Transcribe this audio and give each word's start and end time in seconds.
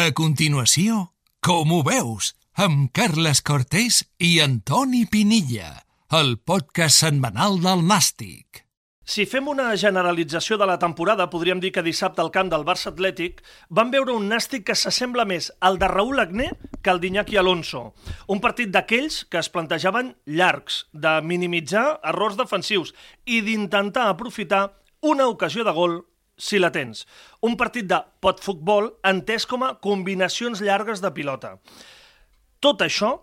A 0.00 0.12
continuació, 0.16 1.10
com 1.44 1.72
ho 1.74 1.78
veus, 1.84 2.30
amb 2.64 2.86
Carles 2.96 3.42
Cortés 3.44 3.98
i 4.24 4.30
Antoni 4.40 5.02
Pinilla, 5.12 5.82
el 6.16 6.38
podcast 6.50 7.02
setmanal 7.02 7.58
del 7.60 7.82
Nàstic. 7.84 8.62
Si 9.04 9.26
fem 9.28 9.50
una 9.52 9.66
generalització 9.82 10.56
de 10.56 10.70
la 10.70 10.78
temporada, 10.80 11.26
podríem 11.28 11.60
dir 11.60 11.72
que 11.74 11.84
dissabte 11.84 12.24
al 12.24 12.32
camp 12.32 12.48
del 12.48 12.64
Barça 12.64 12.94
Atlètic 12.94 13.42
van 13.68 13.92
veure 13.92 14.14
un 14.16 14.30
nàstic 14.32 14.64
que 14.70 14.78
s'assembla 14.78 15.26
més 15.28 15.50
al 15.60 15.76
de 15.82 15.90
Raúl 15.92 16.22
Agné 16.24 16.48
que 16.80 16.94
al 16.94 17.02
d'Iñaki 17.02 17.36
Alonso. 17.36 17.90
Un 18.32 18.40
partit 18.40 18.72
d'aquells 18.72 19.26
que 19.28 19.42
es 19.42 19.52
plantejaven 19.52 20.14
llargs, 20.24 20.86
de 20.94 21.18
minimitzar 21.20 21.98
errors 22.14 22.40
defensius 22.40 22.94
i 23.26 23.42
d'intentar 23.44 24.08
aprofitar 24.08 24.70
una 25.02 25.28
ocasió 25.28 25.66
de 25.66 25.76
gol 25.76 26.00
si 26.40 26.58
la 26.58 26.72
tens. 26.74 27.04
Un 27.44 27.56
partit 27.60 27.86
de 27.86 28.00
pot-futbol 28.24 28.90
entès 29.06 29.46
com 29.46 29.62
a 29.66 29.74
combinacions 29.84 30.64
llargues 30.64 31.04
de 31.04 31.12
pilota. 31.14 31.58
Tot 32.60 32.82
això, 32.84 33.18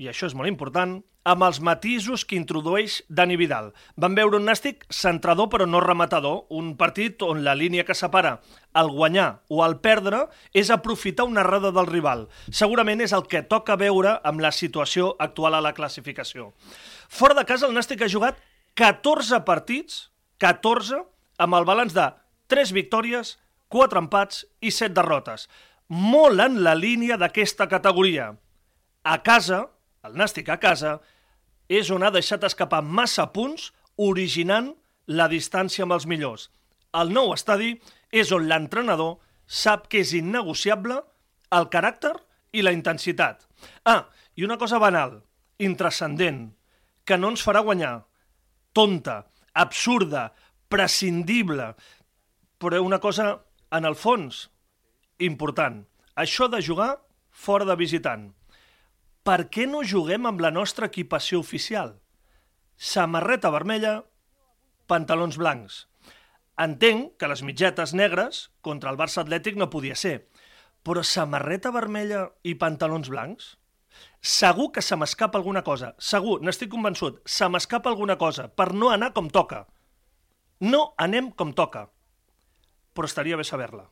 i 0.00 0.08
això 0.10 0.26
és 0.28 0.36
molt 0.36 0.50
important, 0.50 1.00
amb 1.24 1.44
els 1.46 1.60
matisos 1.62 2.24
que 2.26 2.36
introdueix 2.36 2.98
Dani 3.08 3.36
Vidal. 3.38 3.70
Van 3.96 4.16
veure 4.18 4.38
un 4.38 4.48
nàstic 4.48 4.82
centrador 4.90 5.48
però 5.52 5.68
no 5.68 5.80
rematador, 5.82 6.46
un 6.50 6.74
partit 6.78 7.22
on 7.22 7.44
la 7.46 7.54
línia 7.58 7.84
que 7.86 7.94
separa 7.94 8.38
el 8.78 8.90
guanyar 8.90 9.28
o 9.48 9.62
el 9.64 9.78
perdre 9.84 10.24
és 10.52 10.72
aprofitar 10.74 11.28
una 11.28 11.44
errada 11.44 11.70
del 11.74 11.86
rival. 11.86 12.26
Segurament 12.50 13.04
és 13.04 13.14
el 13.14 13.28
que 13.30 13.44
toca 13.46 13.78
veure 13.78 14.18
amb 14.24 14.42
la 14.42 14.52
situació 14.52 15.12
actual 15.18 15.58
a 15.58 15.62
la 15.62 15.74
classificació. 15.76 16.50
Fora 17.08 17.38
de 17.38 17.46
casa 17.46 17.68
el 17.68 17.76
nàstic 17.76 18.02
ha 18.02 18.10
jugat 18.10 18.42
14 18.74 19.42
partits, 19.46 20.08
14, 20.42 21.04
amb 21.38 21.58
el 21.58 21.68
balanç 21.68 21.94
de 21.94 22.10
3 22.52 22.74
victòries, 22.76 23.36
4 23.72 24.02
empats 24.04 24.44
i 24.60 24.70
7 24.70 24.92
derrotes. 24.98 25.48
Molt 25.88 26.40
en 26.44 26.60
la 26.64 26.74
línia 26.76 27.16
d'aquesta 27.20 27.68
categoria. 27.68 28.32
A 29.02 29.16
casa, 29.24 29.64
el 30.04 30.16
Nàstic 30.20 30.50
a 30.52 30.58
casa, 30.60 30.98
és 31.72 31.88
on 31.90 32.04
ha 32.04 32.12
deixat 32.12 32.44
escapar 32.44 32.82
massa 32.84 33.30
punts, 33.32 33.70
originant 33.96 34.72
la 35.08 35.28
distància 35.32 35.86
amb 35.86 35.96
els 35.96 36.06
millors. 36.08 36.50
El 36.92 37.12
nou 37.12 37.32
estadi 37.32 37.74
és 38.12 38.32
on 38.36 38.44
l'entrenador 38.48 39.16
sap 39.46 39.88
que 39.88 40.02
és 40.04 40.12
innegociable 40.16 40.98
el 41.56 41.68
caràcter 41.72 42.12
i 42.52 42.64
la 42.64 42.72
intensitat. 42.76 43.46
Ah, 43.88 44.08
i 44.36 44.44
una 44.44 44.58
cosa 44.60 44.80
banal, 44.80 45.22
intrascendent, 45.58 46.50
que 47.04 47.18
no 47.18 47.32
ens 47.32 47.44
farà 47.44 47.62
guanyar. 47.64 48.02
Tonta, 48.72 49.22
absurda, 49.52 50.30
prescindible, 50.72 51.72
però 52.62 52.78
una 52.86 53.00
cosa, 53.02 53.32
en 53.74 53.88
el 53.88 53.98
fons, 53.98 54.46
important. 55.18 55.82
Això 56.14 56.46
de 56.52 56.62
jugar 56.62 56.92
fora 57.30 57.66
de 57.66 57.76
visitant 57.80 58.30
per 59.22 59.44
què 59.54 59.68
no 59.70 59.84
juguem 59.86 60.26
amb 60.26 60.40
la 60.42 60.50
nostra 60.50 60.88
equipació 60.90 61.38
oficial? 61.38 61.92
Samarreta 62.74 63.52
vermella, 63.54 64.00
pantalons 64.90 65.38
blancs. 65.38 65.76
Entenc 66.58 67.12
que 67.22 67.28
les 67.30 67.44
mitgetes 67.46 67.94
negres 67.94 68.48
contra 68.66 68.90
el 68.90 68.98
Barça 68.98 69.22
Atlètic 69.22 69.54
no 69.60 69.70
podia 69.70 69.94
ser, 69.94 70.26
però 70.82 71.04
samarreta 71.06 71.70
vermella 71.70 72.24
i 72.42 72.56
pantalons 72.58 73.12
blancs? 73.14 73.52
Segur 74.18 74.72
que 74.74 74.82
se 74.82 74.98
m'escapa 74.98 75.38
alguna 75.38 75.62
cosa, 75.62 75.92
segur, 76.02 76.40
n'estic 76.42 76.72
convençut, 76.74 77.22
se 77.22 77.46
m'escapa 77.46 77.92
alguna 77.92 78.18
cosa 78.18 78.48
per 78.50 78.72
no 78.74 78.90
anar 78.90 79.12
com 79.14 79.30
toca. 79.30 79.68
No 80.66 80.82
anem 80.98 81.30
com 81.30 81.54
toca, 81.54 81.86
però 82.92 83.08
estaria 83.08 83.38
bé 83.38 83.44
saber-la. 83.44 83.86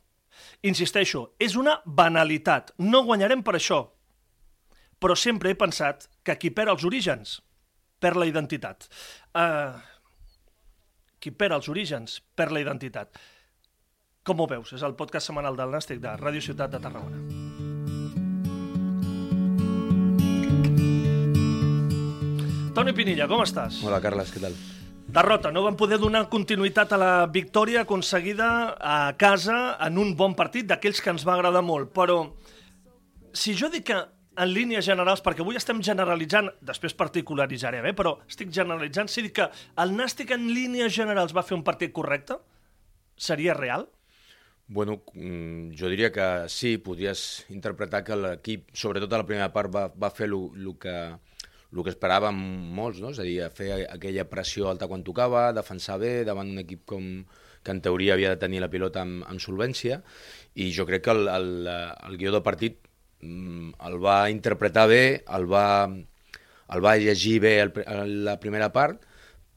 Insisteixo, 0.65 1.31
és 1.39 1.55
una 1.59 1.79
banalitat, 1.85 2.73
no 2.79 3.03
guanyarem 3.05 3.43
per 3.43 3.57
això, 3.57 3.83
però 5.01 5.17
sempre 5.17 5.51
he 5.51 5.57
pensat 5.57 6.07
que 6.23 6.37
qui 6.37 6.53
perd 6.53 6.75
els 6.75 6.85
orígens 6.85 7.39
perd 8.01 8.17
la 8.21 8.27
identitat. 8.29 8.87
Uh, 9.37 9.77
qui 11.21 11.33
perd 11.33 11.59
els 11.59 11.69
orígens 11.69 12.19
perd 12.37 12.55
la 12.55 12.63
identitat. 12.63 13.17
Com 14.25 14.41
ho 14.41 14.49
veus? 14.49 14.73
És 14.77 14.83
el 14.85 14.97
podcast 14.97 15.29
setmanal 15.29 15.57
del 15.57 15.73
Nàstic 15.73 16.01
de 16.01 16.13
Ràdio 16.21 16.41
Ciutat 16.45 16.73
de 16.73 16.81
Tarragona. 16.81 17.21
Toni 22.71 22.93
Pinilla, 22.97 23.27
com 23.27 23.41
estàs? 23.43 23.81
Hola, 23.85 23.99
Carles, 24.01 24.31
què 24.33 24.41
tal? 24.41 24.55
Derrota, 25.11 25.51
no 25.51 25.65
van 25.65 25.75
poder 25.75 25.97
donar 25.99 26.29
continuïtat 26.31 26.93
a 26.95 26.97
la 27.01 27.13
victòria 27.27 27.81
aconseguida 27.83 28.47
a 28.79 29.11
casa 29.19 29.75
en 29.83 29.97
un 29.99 30.13
bon 30.15 30.37
partit 30.39 30.69
d'aquells 30.69 31.01
que 31.03 31.11
ens 31.11 31.25
va 31.27 31.33
agradar 31.35 31.59
molt, 31.67 31.89
però 31.91 32.21
si 33.35 33.51
jo 33.59 33.67
dic 33.73 33.89
que 33.89 33.97
en 33.99 34.53
línies 34.55 34.87
generals, 34.87 35.19
perquè 35.19 35.43
avui 35.43 35.59
estem 35.59 35.81
generalitzant, 35.83 36.47
després 36.63 36.95
particularitzarem, 36.95 37.89
eh, 37.89 37.93
però 37.97 38.21
estic 38.23 38.53
generalitzant, 38.55 39.11
si 39.11 39.25
dic 39.25 39.35
que 39.41 39.49
el 39.83 39.91
Nàstic 39.97 40.31
en 40.31 40.47
línies 40.55 40.95
generals 40.95 41.35
va 41.35 41.43
fer 41.43 41.57
un 41.57 41.65
partit 41.67 41.91
correcte, 41.91 42.39
seria 43.19 43.57
real? 43.57 43.89
Bueno, 44.71 45.01
mm, 45.11 45.73
jo 45.75 45.91
diria 45.91 46.13
que 46.15 46.47
sí, 46.47 46.77
podries 46.79 47.43
interpretar 47.51 48.05
que 48.07 48.15
l'equip, 48.15 48.71
sobretot 48.71 49.11
a 49.11 49.19
la 49.19 49.27
primera 49.27 49.51
part, 49.51 49.75
va, 49.75 49.89
va 49.91 50.13
fer 50.15 50.31
el 50.31 50.71
que, 50.79 50.95
el 51.71 51.83
que 51.85 51.93
esperàvem 51.93 52.37
molts, 52.75 52.99
no? 52.99 53.13
és 53.15 53.21
a 53.21 53.27
dir, 53.27 53.39
fer 53.55 53.71
aquella 53.85 54.27
pressió 54.27 54.67
alta 54.69 54.89
quan 54.91 55.05
tocava, 55.07 55.49
defensar 55.55 55.97
bé 56.01 56.21
davant 56.27 56.51
un 56.51 56.59
equip 56.63 56.83
com, 56.89 57.09
que 57.63 57.71
en 57.75 57.81
teoria 57.81 58.15
havia 58.17 58.33
de 58.33 58.41
tenir 58.41 58.59
la 58.59 58.71
pilota 58.73 59.05
amb, 59.05 59.23
amb 59.29 59.39
solvència, 59.39 60.01
i 60.59 60.71
jo 60.75 60.85
crec 60.89 61.05
que 61.07 61.15
el, 61.15 61.27
el, 61.31 61.51
el 61.69 62.17
guió 62.19 62.33
del 62.35 62.43
partit 62.43 62.81
Mm, 63.21 63.73
el 63.87 63.97
va 64.01 64.29
interpretar 64.33 64.87
bé, 64.89 65.23
el 65.37 65.45
va, 65.51 65.65
el 66.75 66.83
va 66.85 66.97
llegir 66.97 67.37
bé 67.43 67.53
el, 67.61 67.71
la 68.25 68.39
primera 68.41 68.71
part, 68.73 69.05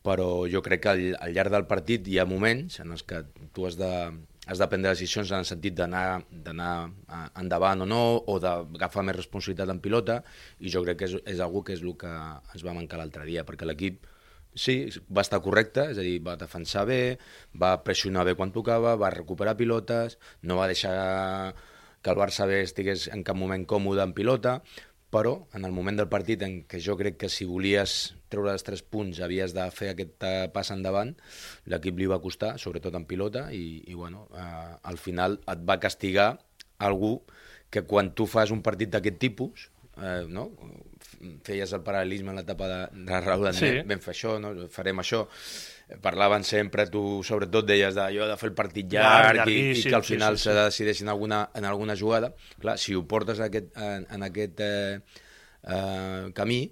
però 0.04 0.44
jo 0.50 0.60
crec 0.64 0.84
que 0.84 0.92
al, 0.92 1.02
al 1.16 1.34
llarg 1.34 1.52
del 1.54 1.66
partit 1.70 2.06
hi 2.08 2.20
ha 2.20 2.28
moments 2.28 2.78
en 2.84 2.92
els 2.92 3.04
que 3.08 3.22
tu 3.56 3.64
has 3.64 3.78
de, 3.80 3.90
has 4.46 4.60
de 4.60 4.68
prendre 4.68 4.92
decisions 4.92 5.32
en 5.32 5.40
el 5.40 5.48
sentit 5.48 5.76
d'anar 5.76 6.74
endavant 7.40 7.84
o 7.84 7.88
no, 7.88 8.02
o 8.28 8.38
d'agafar 8.42 9.04
més 9.08 9.16
responsabilitat 9.16 9.72
en 9.72 9.80
pilota, 9.84 10.20
i 10.60 10.72
jo 10.72 10.84
crec 10.84 11.00
que 11.00 11.08
és, 11.08 11.16
és 11.36 11.40
algú 11.40 11.64
que 11.64 11.76
és 11.76 11.84
el 11.84 11.96
que 12.00 12.10
ens 12.10 12.66
va 12.66 12.76
mancar 12.76 13.00
l'altre 13.00 13.24
dia, 13.28 13.46
perquè 13.48 13.68
l'equip 13.68 14.04
sí, 14.54 14.76
va 15.08 15.24
estar 15.24 15.40
correcte, 15.42 15.88
és 15.94 15.98
a 15.98 16.04
dir, 16.04 16.18
va 16.24 16.36
defensar 16.40 16.84
bé, 16.88 17.16
va 17.60 17.78
pressionar 17.84 18.26
bé 18.28 18.36
quan 18.38 18.52
tocava, 18.54 18.94
va 19.00 19.12
recuperar 19.14 19.56
pilotes, 19.58 20.18
no 20.42 20.60
va 20.60 20.68
deixar 20.70 21.54
que 22.04 22.12
el 22.12 22.20
Barça 22.20 22.46
bé 22.46 22.60
estigués 22.62 23.08
en 23.08 23.24
cap 23.24 23.36
moment 23.40 23.64
còmode 23.64 24.04
en 24.04 24.12
pilota, 24.12 24.58
però 25.14 25.34
en 25.54 25.64
el 25.66 25.74
moment 25.74 26.00
del 26.00 26.10
partit 26.10 26.42
en 26.42 26.56
què 26.66 26.80
jo 26.82 26.96
crec 26.98 27.20
que 27.22 27.30
si 27.30 27.46
volies 27.46 28.14
treure 28.32 28.50
els 28.50 28.66
tres 28.66 28.82
punts 28.82 29.20
havies 29.22 29.54
de 29.54 29.66
fer 29.70 29.92
aquest 29.92 30.26
eh, 30.26 30.48
pas 30.54 30.72
endavant, 30.74 31.12
l'equip 31.70 32.00
li 32.00 32.08
va 32.10 32.18
costar, 32.24 32.56
sobretot 32.58 32.96
en 32.98 33.06
pilota, 33.06 33.46
i, 33.54 33.84
i 33.86 33.94
bueno, 33.94 34.26
eh, 34.34 34.72
al 34.90 34.98
final 34.98 35.38
et 35.54 35.62
va 35.68 35.78
castigar 35.82 36.32
algú 36.82 37.20
que 37.70 37.84
quan 37.86 38.10
tu 38.18 38.26
fas 38.30 38.50
un 38.54 38.64
partit 38.66 38.90
d'aquest 38.90 39.20
tipus, 39.22 39.68
eh, 40.02 40.26
no? 40.26 40.48
Feies 41.46 41.72
el 41.76 41.82
paral·lelisme 41.86 42.32
en 42.32 42.40
l'etapa 42.40 42.68
de, 42.70 42.80
de 43.08 43.20
Raúl 43.24 43.50
André, 43.50 43.70
sí. 43.80 43.86
vam 43.88 44.02
fer 44.04 44.12
això, 44.14 44.36
no? 44.42 44.52
farem 44.72 45.02
això, 45.02 45.24
parlaven 46.04 46.46
sempre, 46.48 46.86
tu 46.92 47.22
sobretot 47.26 47.66
deies 47.68 47.96
de, 47.96 48.06
jo 48.16 48.28
de 48.28 48.36
fer 48.40 48.50
el 48.50 48.56
partit 48.56 48.88
llarg, 48.92 49.40
llarg 49.40 49.52
i, 49.52 49.58
i 49.76 49.82
que 49.84 49.98
al 49.98 50.06
final 50.06 50.38
sí, 50.38 50.44
sí, 50.44 50.48
sí. 50.48 50.50
se 50.50 50.56
decideix 50.60 51.02
en 51.04 51.12
alguna, 51.12 51.42
en 51.54 51.68
alguna 51.68 51.96
jugada. 51.96 52.32
Clar, 52.60 52.78
si 52.80 52.96
ho 52.96 53.04
portes 53.08 53.42
aquest, 53.44 53.70
en, 53.76 54.06
en 54.10 54.26
aquest 54.28 54.64
eh, 54.64 55.00
eh, 55.62 56.30
camí, 56.34 56.62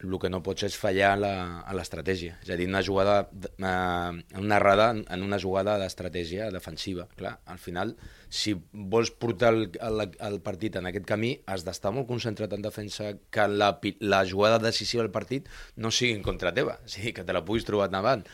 el 0.00 0.16
que 0.20 0.30
no 0.32 0.40
pots 0.44 0.64
és 0.68 0.76
fallar 0.78 1.12
la, 1.20 1.32
a 1.60 1.74
l'estratègia. 1.76 2.38
És 2.44 2.50
a 2.52 2.56
dir, 2.58 2.66
una 2.70 2.82
jugada, 2.86 3.16
eh, 3.50 4.38
una 4.40 4.56
errada 4.56 4.90
en 4.96 5.24
una 5.26 5.38
jugada 5.42 5.76
d'estratègia 5.80 6.50
defensiva. 6.54 7.06
Clar, 7.18 7.36
al 7.46 7.60
final, 7.60 7.94
si 8.28 8.54
vols 8.72 9.12
portar 9.12 9.52
el, 9.54 9.66
el, 9.80 10.04
el 10.30 10.40
partit 10.46 10.78
en 10.80 10.88
aquest 10.90 11.06
camí, 11.08 11.34
has 11.50 11.66
d'estar 11.66 11.92
molt 11.96 12.08
concentrat 12.08 12.54
en 12.56 12.64
defensa 12.64 13.12
que 13.30 13.48
la, 13.48 13.72
la 14.00 14.24
jugada 14.28 14.60
decisiva 14.62 15.04
del 15.04 15.14
partit 15.14 15.48
no 15.76 15.92
sigui 15.92 16.16
en 16.16 16.24
contra 16.26 16.54
teva, 16.56 16.78
sigui, 16.92 17.14
que 17.16 17.26
te 17.26 17.36
la 17.36 17.44
puguis 17.44 17.68
trobar 17.68 17.90
endavant. 17.90 18.24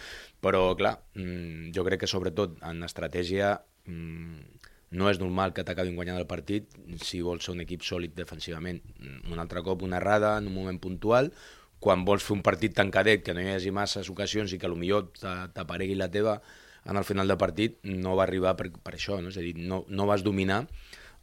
Però, 0.44 0.68
clar, 0.78 0.98
mm, 1.16 1.72
jo 1.74 1.86
crec 1.86 2.04
que 2.04 2.10
sobretot 2.10 2.60
en 2.68 2.84
estratègia 2.86 3.56
mm, 3.88 4.55
no 4.96 5.10
és 5.12 5.20
normal 5.20 5.52
que 5.52 5.64
t'acabin 5.66 5.96
guanyant 5.98 6.18
el 6.18 6.28
partit 6.30 6.72
si 7.04 7.20
vols 7.24 7.44
ser 7.44 7.54
un 7.54 7.62
equip 7.64 7.84
sòlid 7.84 8.16
defensivament. 8.16 8.80
Un 9.30 9.42
altre 9.42 9.62
cop 9.66 9.84
una 9.84 10.00
errada 10.00 10.36
en 10.40 10.48
un 10.48 10.56
moment 10.56 10.80
puntual, 10.82 11.30
quan 11.80 12.04
vols 12.08 12.24
fer 12.24 12.36
un 12.38 12.44
partit 12.46 12.74
tancadet, 12.74 13.22
que 13.22 13.34
no 13.36 13.42
hi 13.44 13.52
hagi 13.52 13.72
masses 13.74 14.08
ocasions 14.12 14.52
i 14.52 14.60
que 14.62 14.70
potser 14.70 15.34
t'aparegui 15.54 15.98
la 15.98 16.08
teva 16.10 16.40
en 16.86 16.96
el 16.96 17.04
final 17.04 17.28
del 17.28 17.38
partit, 17.38 17.78
no 17.84 18.14
va 18.16 18.24
arribar 18.24 18.54
per, 18.56 18.70
per 18.70 18.94
això, 18.94 19.20
no? 19.20 19.28
és 19.28 19.36
a 19.36 19.44
dir, 19.44 19.56
no, 19.58 19.84
no 19.88 20.06
vas 20.06 20.22
dominar 20.22 20.64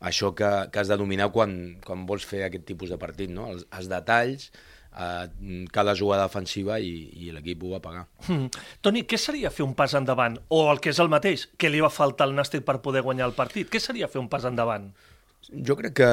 això 0.03 0.33
que, 0.35 0.49
que 0.69 0.81
has 0.81 0.91
de 0.91 0.97
dominar 0.99 1.29
quan, 1.31 1.79
quan 1.85 2.05
vols 2.05 2.25
fer 2.27 2.43
aquest 2.43 2.65
tipus 2.67 2.91
de 2.91 2.99
partit, 2.99 3.31
no? 3.31 3.47
els, 3.53 3.63
els 3.71 3.87
detalls, 3.91 4.49
eh, 4.93 5.65
cada 5.71 5.95
jugada 5.95 6.27
defensiva 6.27 6.79
i, 6.79 6.93
i 7.25 7.31
l'equip 7.35 7.63
ho 7.63 7.73
va 7.75 7.81
pagar. 7.83 8.05
Hmm. 8.27 8.49
Toni, 8.81 9.05
què 9.09 9.19
seria 9.19 9.51
fer 9.53 9.65
un 9.65 9.73
pas 9.77 9.95
endavant? 9.97 10.37
O 10.53 10.65
el 10.71 10.81
que 10.83 10.93
és 10.93 11.01
el 11.03 11.11
mateix, 11.13 11.47
què 11.57 11.71
li 11.71 11.81
va 11.83 11.91
faltar 11.93 12.29
al 12.29 12.37
Nàstic 12.37 12.65
per 12.67 12.79
poder 12.85 13.03
guanyar 13.05 13.29
el 13.31 13.37
partit? 13.37 13.69
Què 13.71 13.81
seria 13.81 14.11
fer 14.11 14.21
un 14.21 14.29
pas 14.31 14.45
endavant? 14.49 14.91
Jo 15.51 15.75
crec 15.75 15.93
que 15.99 16.07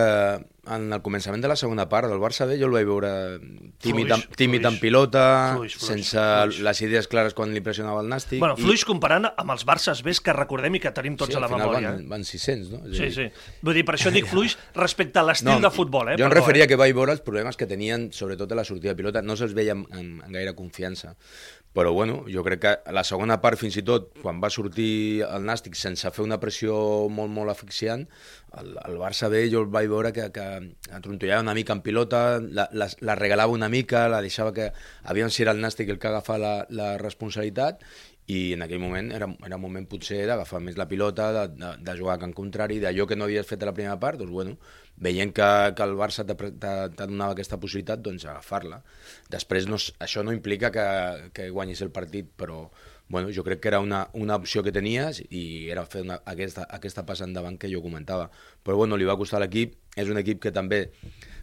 en 0.71 0.93
el 0.93 1.01
començament 1.03 1.41
de 1.41 1.49
la 1.49 1.55
segona 1.57 1.87
part 1.89 2.09
del 2.11 2.19
Barça 2.21 2.45
B 2.47 2.57
jo 2.61 2.67
el 2.67 2.75
vaig 2.75 2.85
veure 2.89 3.11
tímid, 3.81 4.11
Fluix, 4.11 4.27
tímid 4.37 4.61
fluix. 4.61 4.69
amb 4.73 4.81
pilota, 4.83 5.23
Fluix, 5.57 5.77
fluix, 5.79 5.87
sense 5.87 6.19
fluix. 6.19 6.59
les 6.67 6.83
idees 6.85 7.09
clares 7.11 7.35
quan 7.39 7.55
li 7.55 7.63
pressionava 7.65 8.03
el 8.03 8.11
Nàstic. 8.11 8.41
Bueno, 8.43 8.59
fluix 8.59 8.85
comparant 8.85 9.29
amb 9.31 9.55
els 9.55 9.65
Barças 9.69 10.03
Bs 10.05 10.21
que 10.27 10.35
recordem 10.37 10.77
i 10.77 10.83
que 10.83 10.93
tenim 10.97 11.17
tots 11.17 11.33
sí, 11.33 11.39
a 11.39 11.43
la 11.45 11.49
memòria. 11.49 11.95
Van, 11.95 12.03
eh? 12.05 12.09
van 12.11 12.27
600, 12.29 12.71
no? 12.75 12.83
És 12.91 12.97
Sí, 12.99 13.07
dir, 13.09 13.13
sí. 13.15 13.55
Vull 13.63 13.79
dir, 13.81 13.85
per 13.89 13.97
això 13.97 14.13
dic 14.15 14.27
fluix 14.31 14.59
respecte 14.77 15.23
a 15.23 15.25
l'estil 15.27 15.63
de 15.63 15.71
futbol, 15.71 16.11
eh? 16.13 16.19
Jo 16.21 16.27
em 16.29 16.35
referia 16.37 16.67
eh? 16.67 16.71
que 16.75 16.77
vaig 16.81 16.95
veure 16.99 17.15
els 17.17 17.23
problemes 17.25 17.57
que 17.57 17.67
tenien, 17.71 18.11
sobretot 18.13 18.51
a 18.53 18.61
la 18.61 18.65
sortida 18.67 18.93
de 18.93 19.01
pilota, 19.01 19.23
no 19.23 19.39
se'ls 19.39 19.55
veia 19.57 19.73
amb, 19.79 19.89
amb, 19.95 20.25
amb 20.27 20.35
gaire 20.35 20.55
confiança. 20.59 21.15
Però 21.71 21.93
bueno, 21.95 22.25
jo 22.27 22.43
crec 22.43 22.61
que 22.65 22.71
la 22.91 23.05
segona 23.07 23.37
part, 23.43 23.59
fins 23.61 23.77
i 23.79 23.85
tot, 23.87 24.09
quan 24.25 24.41
va 24.43 24.49
sortir 24.51 25.23
el 25.23 25.45
Nàstic 25.47 25.77
sense 25.79 26.11
fer 26.11 26.25
una 26.25 26.41
pressió 26.43 26.75
molt, 27.15 27.31
molt 27.31 27.53
asfixiant, 27.53 28.03
el, 28.59 28.73
el 28.89 28.97
Barça 28.99 29.29
B 29.31 29.45
jo 29.53 29.63
el 29.63 29.69
vaig 29.71 29.87
veure 29.93 30.11
que, 30.17 30.27
que 30.35 30.47
atrontollava 30.97 31.45
una 31.45 31.55
mica 31.55 31.77
en 31.77 31.85
pilota, 31.87 32.41
la, 32.43 32.67
la, 32.75 32.89
la 33.07 33.15
regalava 33.15 33.55
una 33.55 33.71
mica, 33.71 34.09
la 34.11 34.19
deixava 34.25 34.51
que... 34.57 34.73
Aviam 35.15 35.31
si 35.31 35.45
era 35.45 35.55
el 35.55 35.63
Nàstic 35.63 35.95
el 35.95 36.01
que 36.03 36.11
agafava 36.11 36.41
la, 36.43 36.55
la 36.75 36.91
responsabilitat 36.99 37.87
i 38.31 38.53
en 38.55 38.63
aquell 38.63 38.79
moment 38.83 39.11
era, 39.17 39.27
era 39.47 39.57
un 39.57 39.63
moment 39.63 39.87
potser 39.91 40.21
d'agafar 40.29 40.61
més 40.63 40.77
la 40.79 40.87
pilota, 40.91 41.31
de, 41.35 41.47
de, 41.57 41.71
de 41.87 41.97
jugar 41.99 42.19
a 42.19 42.23
camp 42.23 42.35
contrari, 42.37 42.79
d'allò 42.83 43.07
que 43.09 43.17
no 43.17 43.27
havies 43.27 43.49
fet 43.49 43.63
a 43.65 43.71
la 43.71 43.75
primera 43.75 43.99
part, 44.03 44.21
doncs 44.21 44.31
bueno, 44.35 44.57
veient 45.01 45.33
que, 45.35 45.49
que 45.75 45.87
el 45.87 45.97
Barça 45.99 46.27
te, 46.29 46.37
donava 47.01 47.33
aquesta 47.33 47.59
possibilitat, 47.59 48.05
doncs 48.05 48.29
agafar-la. 48.29 48.83
Després 49.33 49.67
no, 49.67 49.81
això 49.99 50.23
no 50.23 50.35
implica 50.37 50.71
que, 50.75 50.87
que 51.35 51.49
guanyis 51.51 51.83
el 51.87 51.91
partit, 51.91 52.31
però 52.37 52.69
bueno, 53.11 53.33
jo 53.35 53.43
crec 53.43 53.59
que 53.65 53.73
era 53.73 53.81
una, 53.83 54.05
una 54.15 54.37
opció 54.39 54.63
que 54.63 54.71
tenies 54.71 55.19
i 55.35 55.67
era 55.73 55.83
fer 55.91 56.05
una, 56.05 56.21
aquesta, 56.31 56.69
aquesta 56.71 57.03
passa 57.09 57.27
endavant 57.27 57.59
que 57.59 57.73
jo 57.73 57.83
comentava. 57.83 58.29
Però 58.63 58.77
bueno, 58.79 59.01
li 59.01 59.09
va 59.09 59.19
costar 59.19 59.41
l'equip, 59.43 59.75
és 59.99 60.13
un 60.13 60.21
equip 60.21 60.39
que 60.45 60.55
també, 60.55 60.85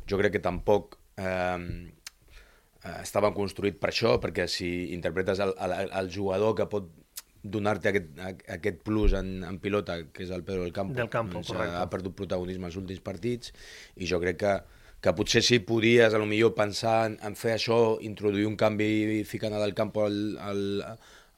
jo 0.07 0.21
crec 0.21 0.38
que 0.38 0.44
tampoc 0.45 0.95
eh, 1.19 1.91
eh, 2.88 3.01
estava 3.04 3.34
construït 3.36 3.78
per 3.84 3.92
això, 3.92 4.16
perquè 4.24 4.48
si 4.48 4.69
interpretes 4.95 5.39
el, 5.44 5.51
el, 5.68 5.92
el 5.92 6.10
jugador 6.13 6.56
que 6.56 6.66
pot 6.72 6.88
donar-te 7.48 7.92
aquest, 7.92 8.07
aquest 8.51 8.81
plus 8.84 9.13
en, 9.16 9.44
en 9.48 9.60
pilota, 9.63 10.00
que 10.12 10.24
és 10.25 10.31
el 10.36 10.42
Pedro 10.44 10.63
del 10.66 10.74
Campo, 10.75 10.95
Del 10.98 11.07
Campo, 11.13 11.38
doncs, 11.38 11.51
correcte. 11.54 11.78
ha 11.80 11.86
perdut 11.92 12.16
protagonisme 12.18 12.68
els 12.68 12.75
últims 12.80 13.00
partits, 13.06 13.54
i 13.95 14.07
jo 14.10 14.19
crec 14.19 14.39
que, 14.42 14.56
que 15.06 15.13
potser 15.16 15.44
sí 15.45 15.60
podies, 15.63 16.13
a 16.13 16.19
lo 16.19 16.25
millor, 16.28 16.56
pensar 16.57 17.06
en, 17.12 17.18
en 17.24 17.38
fer 17.39 17.54
això, 17.56 17.78
introduir 18.04 18.48
un 18.50 18.57
canvi 18.60 19.22
ficant 19.30 19.54
a 19.56 19.62
del 19.63 19.75
Campo 19.78 20.04
al, 20.07 20.18
al, 20.44 20.63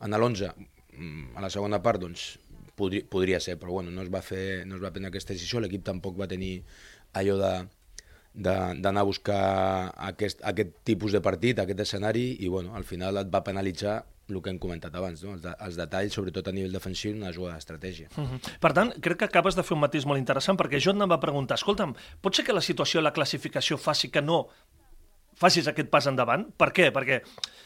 en 0.08 0.16
l'11, 0.18 0.54
mm, 0.98 1.36
a 1.38 1.44
la 1.46 1.50
segona 1.54 1.82
part, 1.84 2.02
doncs 2.02 2.32
podri, 2.80 3.04
podria 3.04 3.42
ser, 3.44 3.58
però 3.60 3.76
bueno, 3.76 3.92
no 3.92 4.02
es 4.02 4.10
va 4.10 4.24
fer, 4.26 4.64
no 4.66 4.80
es 4.80 4.82
va 4.82 4.90
prendre 4.96 5.12
aquesta 5.12 5.36
decisió, 5.36 5.60
l'equip 5.62 5.84
tampoc 5.86 6.18
va 6.18 6.30
tenir 6.32 6.56
allò 7.20 7.36
de- 7.38 7.68
d'anar 8.34 9.02
a 9.02 9.08
buscar 9.08 9.42
aquest, 10.10 10.44
aquest 10.46 10.76
tipus 10.88 11.12
de 11.16 11.22
partit, 11.22 11.60
aquest 11.60 11.80
escenari, 11.88 12.32
i 12.40 12.48
bueno, 12.48 12.76
al 12.78 12.86
final 12.88 13.18
et 13.18 13.34
va 13.34 13.44
penalitzar 13.44 14.04
el 14.30 14.42
que 14.46 14.52
hem 14.52 14.60
comentat 14.62 14.94
abans, 14.96 15.24
no? 15.26 15.34
els, 15.34 15.42
de, 15.42 15.54
els 15.66 15.78
detalls, 15.80 16.14
sobretot 16.14 16.48
a 16.48 16.54
nivell 16.54 16.76
defensiu, 16.76 17.16
una 17.18 17.34
jugada 17.34 17.58
d'estratègia. 17.58 18.12
Mhm. 18.16 18.58
Per 18.62 18.74
tant, 18.78 18.94
crec 19.02 19.24
que 19.24 19.30
acabes 19.30 19.58
de 19.58 19.66
fer 19.66 19.74
un 19.76 19.82
matís 19.82 20.06
molt 20.06 20.22
interessant, 20.22 20.60
perquè 20.60 20.80
jo 20.80 20.94
et 20.94 21.10
va 21.10 21.20
preguntar, 21.20 21.58
escolta'm, 21.58 21.96
pot 22.22 22.36
ser 22.36 22.46
que 22.46 22.54
la 22.54 22.62
situació, 22.62 23.02
la 23.02 23.14
classificació 23.16 23.78
faci 23.78 24.12
que 24.14 24.22
no 24.22 24.48
facis 25.40 25.70
aquest 25.72 25.90
pas 25.90 26.08
endavant? 26.10 26.46
Per 26.60 26.70
què? 26.76 26.90
Perquè 26.96 27.22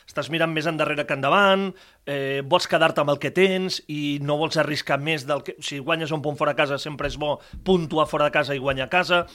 estàs 0.05 0.29
mirant 0.29 0.51
més 0.53 0.67
endarrere 0.69 1.07
que 1.09 1.17
endavant, 1.17 1.71
eh, 2.05 2.43
vols 2.45 2.67
quedar-te 2.69 3.01
amb 3.01 3.13
el 3.15 3.19
que 3.23 3.33
tens 3.33 3.81
i 3.87 4.19
no 4.21 4.37
vols 4.37 4.59
arriscar 4.61 4.99
més 5.01 5.25
del 5.25 5.41
que... 5.43 5.57
Si 5.63 5.79
guanyes 5.79 6.13
un 6.13 6.21
punt 6.21 6.37
fora 6.37 6.53
de 6.53 6.61
casa 6.61 6.77
sempre 6.77 7.09
és 7.09 7.17
bo 7.17 7.39
puntuar 7.65 8.05
fora 8.11 8.29
de 8.29 8.35
casa 8.35 8.53
i 8.53 8.61
guanyar 8.61 8.85
a 8.91 8.93
casa. 8.93 9.25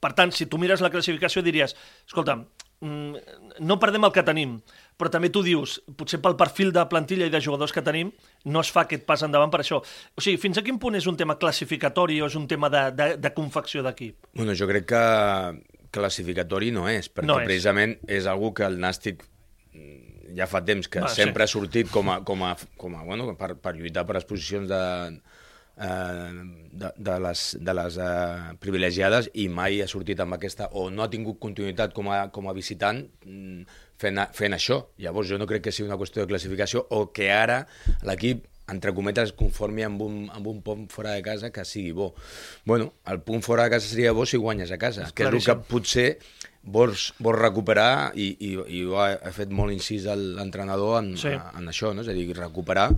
Per 0.00 0.12
tant, 0.16 0.32
si 0.32 0.46
tu 0.48 0.56
mires 0.58 0.80
la 0.80 0.88
classificació 0.90 1.42
diries, 1.44 1.74
escolta'm, 2.08 2.46
mm, 2.80 3.16
no 3.60 3.76
perdem 3.78 4.04
el 4.08 4.12
que 4.12 4.22
tenim, 4.24 4.54
però 4.96 5.10
també 5.12 5.28
tu 5.28 5.42
dius, 5.44 5.78
potser 5.96 6.20
pel 6.24 6.36
perfil 6.40 6.72
de 6.72 6.84
plantilla 6.88 7.26
i 7.28 7.32
de 7.32 7.40
jugadors 7.40 7.72
que 7.72 7.82
tenim, 7.84 8.10
no 8.44 8.60
es 8.64 8.70
fa 8.72 8.86
aquest 8.86 9.04
pas 9.04 9.22
endavant 9.22 9.50
per 9.52 9.60
això. 9.60 9.82
O 10.16 10.20
sigui, 10.24 10.38
fins 10.40 10.56
a 10.58 10.62
quin 10.64 10.78
punt 10.80 10.96
és 10.96 11.06
un 11.06 11.16
tema 11.20 11.36
classificatori 11.38 12.20
o 12.22 12.26
és 12.32 12.34
un 12.40 12.48
tema 12.48 12.70
de, 12.72 12.86
de, 12.96 13.10
de 13.20 13.32
confecció 13.36 13.82
d'equip? 13.84 14.30
Bueno, 14.34 14.54
jo 14.56 14.66
crec 14.70 14.86
que 14.88 15.04
classificatori 15.90 16.70
no 16.72 16.88
és, 16.88 17.08
perquè 17.12 17.26
No 17.28 17.40
és. 17.40 17.46
precisament 17.48 17.96
és 18.08 18.26
algú 18.30 18.52
que 18.56 18.64
el 18.64 18.78
Nàstic 18.80 19.24
mm, 19.74 20.34
ja 20.38 20.46
fa 20.46 20.62
temps 20.64 20.88
que 20.88 21.00
Ah, 21.02 21.08
ah, 21.08 21.12
sí. 21.12 21.22
sempre 21.24 21.44
ha 21.44 21.50
sortit 21.50 21.90
com 21.90 22.08
a, 22.10 22.20
com 22.24 22.44
a, 22.46 22.54
com 22.78 22.94
a 22.96 23.02
bueno, 23.04 23.34
per, 23.36 23.56
per 23.58 23.74
lluitar 23.76 24.06
per 24.06 24.16
les 24.20 24.24
posicions 24.28 24.68
de, 24.70 24.82
de, 25.80 26.90
de 26.96 27.14
les, 27.24 27.44
de 27.60 27.74
les 27.78 27.96
eh, 27.96 28.52
privilegiades 28.60 29.30
i 29.40 29.46
mai 29.48 29.80
ha 29.80 29.88
sortit 29.88 30.20
amb 30.20 30.36
aquesta, 30.36 30.68
o 30.76 30.88
no 30.92 31.02
ha 31.04 31.10
tingut 31.12 31.38
continuïtat 31.40 31.94
com 31.96 32.10
a, 32.12 32.26
com 32.34 32.48
a 32.50 32.54
visitant 32.56 33.02
mm, 33.24 33.64
fent, 34.00 34.20
a- 34.20 34.28
fent 34.36 34.56
això. 34.56 34.82
Llavors 35.00 35.28
jo 35.32 35.38
no 35.40 35.48
crec 35.50 35.64
que 35.68 35.72
sigui 35.74 35.88
una 35.88 35.98
qüestió 36.00 36.22
de 36.24 36.30
classificació 36.32 36.84
o 36.96 37.06
que 37.16 37.30
ara 37.32 37.62
l'equip 38.08 38.46
entre 38.70 38.92
cometes, 38.94 39.32
conformi 39.34 39.82
amb 39.82 40.02
un, 40.04 40.18
amb 40.30 40.46
un 40.46 40.60
punt 40.62 40.84
fora 40.92 41.16
de 41.16 41.24
casa 41.26 41.48
que 41.50 41.64
sigui 41.66 41.90
bo. 41.90 42.12
Bueno, 42.64 42.92
el 43.10 43.18
punt 43.26 43.42
fora 43.42 43.64
de 43.66 43.72
casa 43.72 43.88
seria 43.90 44.12
bo 44.14 44.22
si 44.30 44.38
guanyes 44.38 44.70
a 44.70 44.78
casa, 44.78 45.08
que 45.10 45.26
és 45.26 45.32
el 45.34 45.42
que 45.42 45.56
potser 45.72 46.04
vols, 46.62 47.08
vols 47.18 47.40
recuperar 47.40 48.12
i, 48.14 48.28
i, 48.38 48.52
i 48.78 48.84
ho 48.86 48.94
ha, 49.02 49.08
ha 49.26 49.32
fet 49.34 49.50
molt 49.50 49.74
incís 49.74 50.06
l'entrenador 50.06 51.00
en, 51.00 51.16
sí. 51.18 51.32
en 51.34 51.66
això, 51.72 51.90
no? 51.96 52.04
és 52.06 52.12
a 52.12 52.14
dir, 52.14 52.28
recuperar 52.38 52.92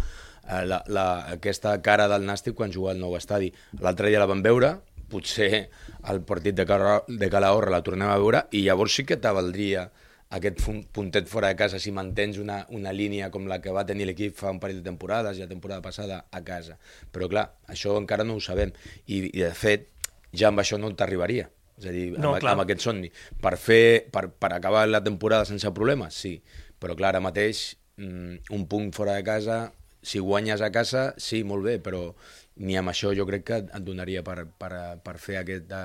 eh, 0.49 0.65
la, 0.67 0.83
la, 0.89 1.07
aquesta 1.35 1.75
cara 1.83 2.09
del 2.09 2.25
Nàstic 2.29 2.55
quan 2.59 2.73
juga 2.73 2.93
al 2.93 3.01
nou 3.01 3.17
estadi. 3.19 3.53
L'altre 3.81 4.09
dia 4.11 4.21
la 4.23 4.29
vam 4.31 4.43
veure, 4.45 4.77
potser 5.13 5.69
el 6.09 6.23
partit 6.25 6.57
de, 6.57 6.65
Cala, 6.67 7.03
de 7.09 7.29
Calahorra 7.31 7.71
la 7.75 7.83
tornem 7.85 8.09
a 8.09 8.17
veure 8.17 8.47
i 8.57 8.63
llavors 8.65 8.95
sí 8.97 9.05
que 9.05 9.19
te 9.21 9.29
valdria 9.37 9.91
aquest 10.33 10.63
puntet 10.97 11.27
fora 11.29 11.51
de 11.53 11.57
casa 11.59 11.77
si 11.77 11.93
mantens 11.93 12.39
una, 12.41 12.63
una 12.73 12.95
línia 12.97 13.29
com 13.31 13.45
la 13.51 13.59
que 13.61 13.75
va 13.77 13.85
tenir 13.85 14.07
l'equip 14.09 14.39
fa 14.39 14.49
un 14.55 14.61
parell 14.63 14.79
de 14.81 14.87
temporades 14.87 15.37
i 15.37 15.45
la 15.45 15.51
temporada 15.51 15.85
passada 15.85 16.23
a 16.33 16.41
casa. 16.41 16.79
Però 17.13 17.29
clar, 17.29 17.51
això 17.69 17.99
encara 18.01 18.25
no 18.25 18.39
ho 18.39 18.41
sabem 18.41 18.73
i, 19.05 19.27
i 19.29 19.43
de 19.43 19.51
fet 19.53 19.91
ja 20.33 20.49
amb 20.49 20.63
això 20.65 20.81
no 20.81 20.89
t'arribaria. 20.97 21.51
És 21.77 21.91
a 21.91 21.93
dir, 21.93 22.07
No, 22.17 22.33
amb, 22.33 22.41
clar. 22.41 22.55
amb 22.57 22.65
aquest 22.65 22.81
somni. 22.85 23.11
Per, 23.43 23.53
fer, 23.61 24.07
per, 24.13 24.31
per 24.33 24.55
acabar 24.57 24.87
la 24.89 25.03
temporada 25.05 25.45
sense 25.49 25.69
problemes, 25.77 26.17
sí. 26.17 26.39
Però 26.81 26.97
clar, 26.97 27.13
ara 27.13 27.21
mateix, 27.21 27.75
mm, 28.01 28.55
un 28.57 28.65
punt 28.73 28.89
fora 28.97 29.19
de 29.19 29.25
casa, 29.29 29.61
si 30.03 30.19
guanyes 30.19 30.61
a 30.61 30.71
casa, 30.75 31.15
sí, 31.17 31.45
molt 31.45 31.65
bé, 31.65 31.79
però 31.79 32.09
ni 32.57 32.77
amb 32.77 32.91
això 32.93 33.15
jo 33.17 33.25
crec 33.27 33.45
que 33.49 33.63
et 33.65 33.83
donaria 33.87 34.23
per, 34.23 34.45
per, 34.59 34.73
per 35.03 35.17
fer 35.19 35.39
aquest, 35.41 35.65
de, 35.71 35.83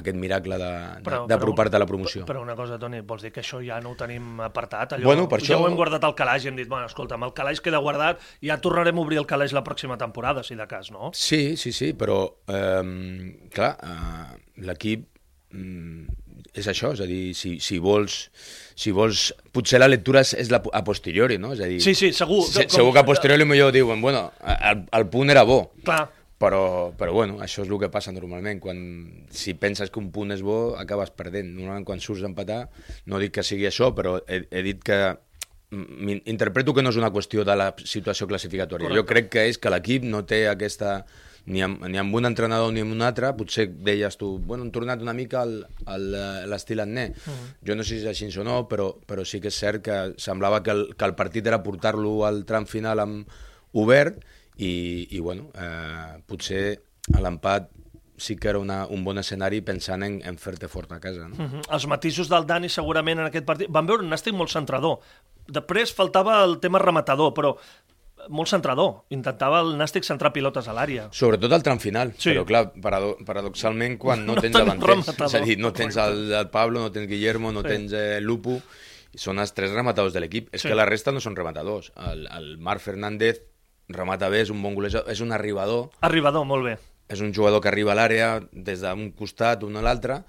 aquest 0.00 0.16
miracle 0.18 0.56
de- 0.58 1.22
d'apropar-te 1.30 1.76
a 1.76 1.78
la 1.78 1.86
promoció. 1.86 2.24
Però 2.26 2.40
una 2.42 2.56
cosa, 2.58 2.78
Toni, 2.82 3.00
vols 3.06 3.22
dir 3.22 3.30
que 3.30 3.44
això 3.44 3.60
ja 3.62 3.78
no 3.84 3.92
ho 3.92 3.94
tenim 4.00 4.40
apartat? 4.42 4.96
Allò, 4.96 5.04
Bueno, 5.06 5.28
per 5.28 5.38
ja 5.40 5.54
això- 5.54 5.60
ho 5.62 5.68
hem 5.68 5.76
guardat 5.78 6.02
al 6.04 6.16
calaix 6.18 6.44
i 6.44 6.48
hem 6.48 6.56
dit, 6.56 6.68
bueno, 6.68 6.86
escolta'm, 6.90 7.22
el 7.28 7.32
calaix 7.32 7.60
queda 7.62 7.78
guardat 7.78 8.18
i 8.40 8.48
ja 8.50 8.58
tornarem 8.60 8.98
a 8.98 9.00
obrir 9.06 9.18
el 9.22 9.26
calaix 9.26 9.52
la 9.54 9.62
pròxima 9.62 9.96
temporada, 9.96 10.42
si 10.42 10.56
de 10.56 10.66
cas, 10.66 10.90
no? 10.90 11.12
Sí, 11.14 11.56
sí, 11.56 11.70
sí, 11.72 11.92
però 11.92 12.24
eh, 12.48 13.48
clar, 13.54 13.76
eh, 13.82 14.42
l'equip 14.66 15.06
és 16.54 16.66
això, 16.70 16.92
és 16.94 17.00
a 17.02 17.06
dir, 17.06 17.34
si, 17.34 17.56
si 17.62 17.78
vols 17.82 18.28
si 18.74 18.90
vols, 18.94 19.28
potser 19.54 19.78
la 19.78 19.88
lectura 19.88 20.20
és, 20.22 20.34
és 20.38 20.50
la, 20.50 20.60
a 20.72 20.82
posteriori, 20.86 21.38
no? 21.38 21.52
És 21.54 21.60
a 21.62 21.68
dir, 21.70 21.80
Sí, 21.82 21.94
sí, 21.94 22.12
segur. 22.14 22.42
Se, 22.46 22.66
Com- 22.66 22.76
segur 22.76 22.92
que 22.94 23.02
a 23.02 23.06
posteriori 23.06 23.46
millor 23.46 23.72
diuen, 23.74 24.00
bueno, 24.02 24.32
el, 24.42 24.84
el 24.90 25.06
punt 25.10 25.30
era 25.30 25.44
bo, 25.46 25.72
Clar, 25.86 26.08
però, 26.38 26.92
però 26.98 27.12
bueno, 27.14 27.38
això 27.42 27.62
és 27.62 27.70
el 27.70 27.78
que 27.80 27.88
passa 27.90 28.12
normalment. 28.12 28.58
Quan, 28.60 28.80
si 29.30 29.54
penses 29.54 29.90
que 29.90 30.02
un 30.02 30.10
punt 30.12 30.34
és 30.34 30.42
bo, 30.42 30.74
acabes 30.78 31.14
perdent. 31.14 31.54
Normalment 31.54 31.86
quan 31.86 32.02
surts 32.02 32.22
d'empatar, 32.26 32.64
no 33.06 33.20
dic 33.22 33.36
que 33.38 33.46
sigui 33.46 33.66
això, 33.70 33.92
però 33.94 34.18
he, 34.26 34.42
he 34.50 34.62
dit 34.66 34.82
que 34.84 34.98
interpreto 36.26 36.74
que 36.74 36.82
no 36.82 36.90
és 36.92 36.98
una 37.00 37.10
qüestió 37.14 37.44
de 37.46 37.56
la 37.58 37.72
situació 37.82 38.28
classificatòria. 38.30 38.86
Correcte. 38.90 39.00
Jo 39.00 39.06
crec 39.08 39.30
que 39.32 39.46
és 39.50 39.58
que 39.58 39.72
l'equip 39.72 40.04
no 40.06 40.24
té 40.26 40.44
aquesta... 40.50 41.04
Ni 41.46 41.60
amb, 41.60 41.82
ni 41.92 41.98
amb 42.00 42.14
un 42.16 42.24
entrenador 42.24 42.70
ni 42.72 42.80
amb 42.80 42.94
un 42.94 43.02
altre, 43.04 43.34
potser 43.36 43.66
deies 43.84 44.16
tu, 44.16 44.30
bueno, 44.38 44.64
han 44.64 44.72
tornat 44.72 45.02
una 45.04 45.12
mica 45.12 45.42
al, 45.42 45.58
al, 45.84 46.06
eh, 46.16 46.46
l'estil 46.48 46.80
Anné. 46.80 47.10
Jo 47.66 47.76
no 47.76 47.84
sé 47.84 47.98
si 47.98 48.06
és 48.06 48.08
així 48.08 48.30
o 48.40 48.46
no, 48.46 48.62
però, 48.70 48.94
però 49.04 49.26
sí 49.28 49.42
que 49.44 49.52
és 49.52 49.60
cert 49.60 49.84
que 49.84 49.98
semblava 50.16 50.62
que 50.64 50.72
el, 50.72 50.86
que 50.96 51.04
el 51.04 51.16
partit 51.18 51.46
era 51.46 51.62
portar-lo 51.62 52.22
al 52.24 52.44
tram 52.48 52.64
final 52.70 53.04
amb 53.04 53.36
obert 53.74 54.22
i, 54.56 55.06
i 55.10 55.20
bueno, 55.20 55.50
eh, 55.58 56.22
potser 56.26 56.64
a 57.12 57.20
l'empat 57.20 57.68
sí 58.16 58.36
que 58.36 58.48
era 58.48 58.58
una, 58.58 58.86
un 58.86 59.04
bon 59.04 59.18
escenari 59.18 59.60
pensant 59.66 60.04
en, 60.06 60.20
en 60.24 60.38
fer-te 60.38 60.68
fort 60.70 60.92
a 60.94 61.00
casa. 61.02 61.28
No? 61.28 61.36
Mhm. 61.36 61.64
Els 61.74 61.86
matisos 61.90 62.30
del 62.30 62.46
Dani 62.46 62.70
segurament 62.70 63.20
en 63.20 63.28
aquest 63.28 63.46
partit... 63.46 63.70
Van 63.70 63.86
veure 63.90 64.06
un 64.06 64.12
Nàstic 64.12 64.36
molt 64.38 64.52
centrador. 64.54 65.00
Després 65.50 65.92
faltava 65.92 66.38
el 66.44 66.58
tema 66.62 66.80
rematador, 66.80 67.34
però 67.36 67.56
molt 68.28 68.48
centrador. 68.48 69.04
Intentava 69.10 69.60
el 69.60 69.74
Nàstic 69.78 70.04
centrar 70.04 70.32
pilotes 70.32 70.68
a 70.68 70.74
l'àrea. 70.76 71.08
Sobretot 71.12 71.52
al 71.52 71.62
tram 71.62 71.78
final, 71.78 72.12
Sí. 72.18 72.30
però 72.30 72.44
clar, 72.46 72.72
parado 72.80 73.16
paradoxalment 73.24 73.98
quan 73.98 74.24
no, 74.26 74.34
No 74.34 74.40
tens 74.40 74.54
davanters, 74.56 75.08
és 75.08 75.34
a 75.34 75.40
dir, 75.40 75.58
no 75.58 75.72
tens 75.72 75.96
el, 75.96 76.32
el 76.32 76.48
Pablo, 76.50 76.80
no 76.80 76.92
tens 76.92 77.08
Guillermo, 77.08 77.52
no 77.52 77.62
Sí. 77.62 77.68
tens 77.68 77.92
eh, 77.92 78.20
Lupo, 78.20 78.60
són 79.14 79.38
els 79.38 79.52
tres 79.54 79.70
rematadors 79.72 80.12
de 80.12 80.20
l'equip. 80.20 80.48
És 80.54 80.62
Sí. 80.62 80.68
que 80.68 80.74
la 80.74 80.84
resta 80.86 81.12
no 81.12 81.20
són 81.20 81.36
rematadors. 81.36 81.92
El, 81.96 82.26
el 82.26 82.58
Marc 82.58 82.80
Fernández 82.80 83.42
remata 83.88 84.28
bé, 84.28 84.40
és 84.42 84.50
un 84.50 84.62
bon 84.62 84.74
golejador, 84.74 85.10
és 85.12 85.20
un 85.20 85.30
arribador, 85.32 85.90
Arribador, 86.00 86.44
molt 86.46 86.64
bé. 86.64 86.78
és 87.08 87.20
un 87.20 87.32
jugador 87.34 87.60
que 87.60 87.68
arriba 87.68 87.92
a 87.92 87.94
l'àrea 87.94 88.40
des 88.52 88.80
d'un 88.80 89.12
costat, 89.12 89.60
d'un 89.60 89.76
a 89.76 89.82
l'altre. 89.82 90.24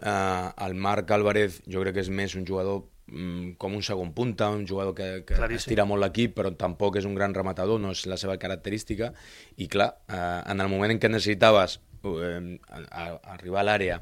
Eh, 0.00 0.50
el 0.66 0.74
Marc 0.74 1.10
Álvarez 1.10 1.62
jo 1.66 1.80
crec 1.82 1.94
que 1.94 2.00
és 2.00 2.08
més 2.10 2.34
un 2.34 2.44
jugador 2.46 2.82
com 3.06 3.74
un 3.78 3.82
segon 3.86 4.12
punta, 4.12 4.48
un 4.50 4.66
jugador 4.66 4.94
que, 4.94 5.08
que 5.24 5.36
Claríssim. 5.38 5.62
estira 5.62 5.84
molt 5.86 6.02
l'equip, 6.02 6.34
però 6.34 6.50
tampoc 6.58 6.96
és 6.98 7.06
un 7.06 7.14
gran 7.14 7.34
rematador, 7.34 7.78
no 7.80 7.92
és 7.94 8.04
la 8.10 8.18
seva 8.18 8.34
característica. 8.42 9.12
I 9.62 9.68
clar, 9.70 9.92
eh, 10.08 10.42
en 10.50 10.60
el 10.60 10.68
moment 10.72 10.90
en 10.96 10.98
què 11.02 11.10
necessitaves 11.12 11.78
eh, 12.02 12.58
a, 12.68 12.82
a, 12.90 13.06
arribar 13.36 13.62
a 13.62 13.68
l'àrea, 13.70 14.00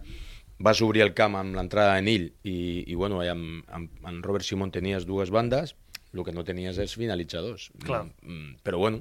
vas 0.65 0.81
obrir 0.87 1.03
el 1.05 1.13
camp 1.13 1.37
amb 1.37 1.57
l'entrada 1.59 1.97
de 1.99 2.03
Nil 2.07 2.29
i, 2.47 2.85
i 2.87 2.95
bueno, 2.95 3.21
amb, 3.21 3.65
amb, 3.69 3.91
amb 4.07 4.25
Robert 4.25 4.47
Simon 4.47 4.71
tenies 4.73 5.05
dues 5.05 5.31
bandes, 5.35 5.75
el 6.15 6.23
que 6.23 6.33
no 6.33 6.45
tenies 6.47 6.79
és 6.79 6.93
finalitzadors. 6.95 7.73
Clar. 7.85 8.05
Mm, 8.23 8.61
Però 8.63 8.79
bueno, 8.79 9.01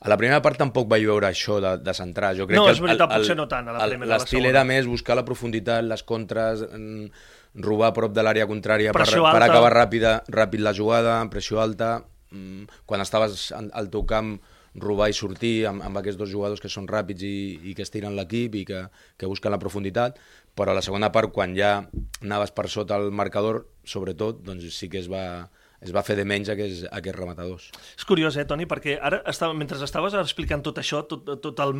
a 0.00 0.08
la 0.08 0.16
primera 0.16 0.40
part 0.42 0.56
tampoc 0.56 0.88
vaig 0.88 1.04
veure 1.04 1.28
això 1.28 1.58
de, 1.60 1.74
de 1.84 1.92
centrar. 1.94 2.30
Jo 2.38 2.46
crec 2.48 2.56
No, 2.56 2.64
que 2.64 2.72
és 2.72 2.80
veritat, 2.80 3.10
potser 3.12 3.36
no 3.36 3.44
tant, 3.50 3.68
a 3.68 3.74
la 3.76 3.86
primera, 3.90 4.16
L'estil 4.16 4.48
era 4.48 4.64
més 4.64 4.88
buscar 4.88 5.18
la 5.18 5.26
profunditat, 5.28 5.84
les 5.84 6.02
contres, 6.08 6.64
mm, 6.64 7.10
robar 7.58 7.88
a 7.90 7.96
prop 7.96 8.12
de 8.14 8.22
l'àrea 8.22 8.46
contrària 8.46 8.92
per, 8.94 9.02
Pressió 9.04 9.24
per 9.26 9.34
alta. 9.42 9.50
acabar 9.52 9.72
ràpida, 9.74 10.12
ràpid 10.30 10.62
la 10.62 10.72
jugada, 10.74 11.18
amb 11.20 11.30
pressió 11.32 11.60
alta, 11.60 12.04
mm, 12.30 12.64
quan 12.86 13.00
estaves 13.02 13.50
en- 13.52 13.70
al 13.74 13.90
teu 13.90 14.04
camp 14.06 14.38
robar 14.78 15.08
i 15.10 15.12
sortir 15.16 15.66
amb, 15.66 15.82
amb 15.82 15.96
aquests 15.98 16.18
dos 16.20 16.30
jugadors 16.30 16.60
que 16.60 16.68
són 16.68 16.86
ràpids 16.86 17.22
i, 17.26 17.58
i 17.70 17.74
que 17.74 17.82
estiren 17.82 18.14
l'equip 18.14 18.54
i 18.54 18.64
que, 18.64 18.84
que 19.16 19.26
busquen 19.26 19.50
la 19.50 19.58
profunditat, 19.58 20.18
però 20.54 20.70
a 20.70 20.74
la 20.74 20.82
segona 20.82 21.10
part, 21.10 21.32
quan 21.32 21.56
ja 21.56 21.88
anaves 22.22 22.52
per 22.54 22.68
sota 22.68 22.96
el 22.96 23.10
marcador, 23.10 23.66
sobretot, 23.84 24.42
doncs 24.44 24.68
sí 24.76 24.88
que 24.88 24.98
es 25.00 25.08
va, 25.10 25.48
es 25.80 25.90
va 25.94 26.02
fer 26.02 26.14
de 26.18 26.24
menys 26.24 26.48
aquests, 26.50 26.84
aquests 26.92 27.18
rematadors. 27.18 27.70
És 27.96 28.04
curiós, 28.04 28.36
eh, 28.36 28.44
Toni, 28.44 28.66
perquè 28.66 28.98
ara, 29.02 29.22
estava, 29.26 29.54
mentre 29.54 29.82
estaves 29.82 30.14
explicant 30.14 30.62
tot 30.62 30.78
això, 30.78 31.02
tot, 31.08 31.24
tot 31.42 31.58
el, 31.64 31.74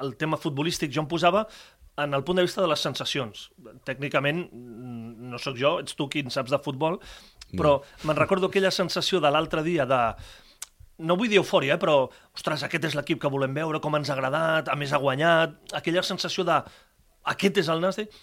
el 0.00 0.14
tema 0.16 0.36
futbolístic, 0.36 0.92
jo 0.94 1.00
em 1.02 1.08
posava 1.10 1.46
en 1.96 2.14
el 2.14 2.24
punt 2.24 2.40
de 2.40 2.44
vista 2.46 2.62
de 2.62 2.70
les 2.70 2.80
sensacions. 2.80 3.50
Tècnicament, 3.86 4.48
mm, 4.50 5.30
no 5.30 5.38
sóc 5.38 5.58
jo, 5.58 5.78
ets 5.80 5.94
tu 5.94 6.08
qui 6.08 6.24
en 6.24 6.30
saps 6.30 6.50
de 6.50 6.58
futbol, 6.58 6.98
però 7.54 7.82
me'n 8.04 8.18
recordo 8.18 8.48
aquella 8.48 8.72
sensació 8.74 9.20
de 9.20 9.30
l'altre 9.30 9.62
dia 9.62 9.86
de 9.86 10.00
no 10.98 11.16
vull 11.16 11.28
dir 11.28 11.40
eufòria, 11.40 11.74
eh, 11.74 11.78
però, 11.78 12.08
ostres, 12.34 12.62
aquest 12.62 12.84
és 12.84 12.94
l'equip 12.94 13.20
que 13.20 13.30
volem 13.30 13.54
veure, 13.54 13.80
com 13.80 13.96
ens 13.96 14.10
ha 14.10 14.14
agradat, 14.14 14.68
a 14.68 14.76
més 14.78 14.92
ha 14.92 15.02
guanyat, 15.02 15.56
aquella 15.74 16.04
sensació 16.06 16.44
de 16.46 16.60
aquest 17.34 17.58
és 17.58 17.68
el 17.68 17.80
Nàstic, 17.82 18.14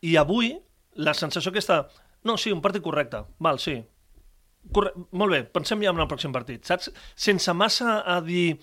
i 0.00 0.16
avui 0.16 0.54
la 0.94 1.12
sensació 1.12 1.50
aquesta, 1.50 1.82
no, 2.24 2.38
sí, 2.40 2.52
un 2.52 2.62
partit 2.64 2.82
correcte, 2.82 3.24
val, 3.38 3.60
sí, 3.60 3.82
Corre... 4.72 4.94
Molt 5.12 5.34
bé, 5.34 5.42
pensem 5.44 5.82
ja 5.84 5.92
en 5.92 6.00
el 6.00 6.08
pròxim 6.08 6.32
partit, 6.32 6.64
saps? 6.64 6.90
Sense 7.14 7.52
massa 7.52 7.98
a 8.08 8.20
dir... 8.24 8.56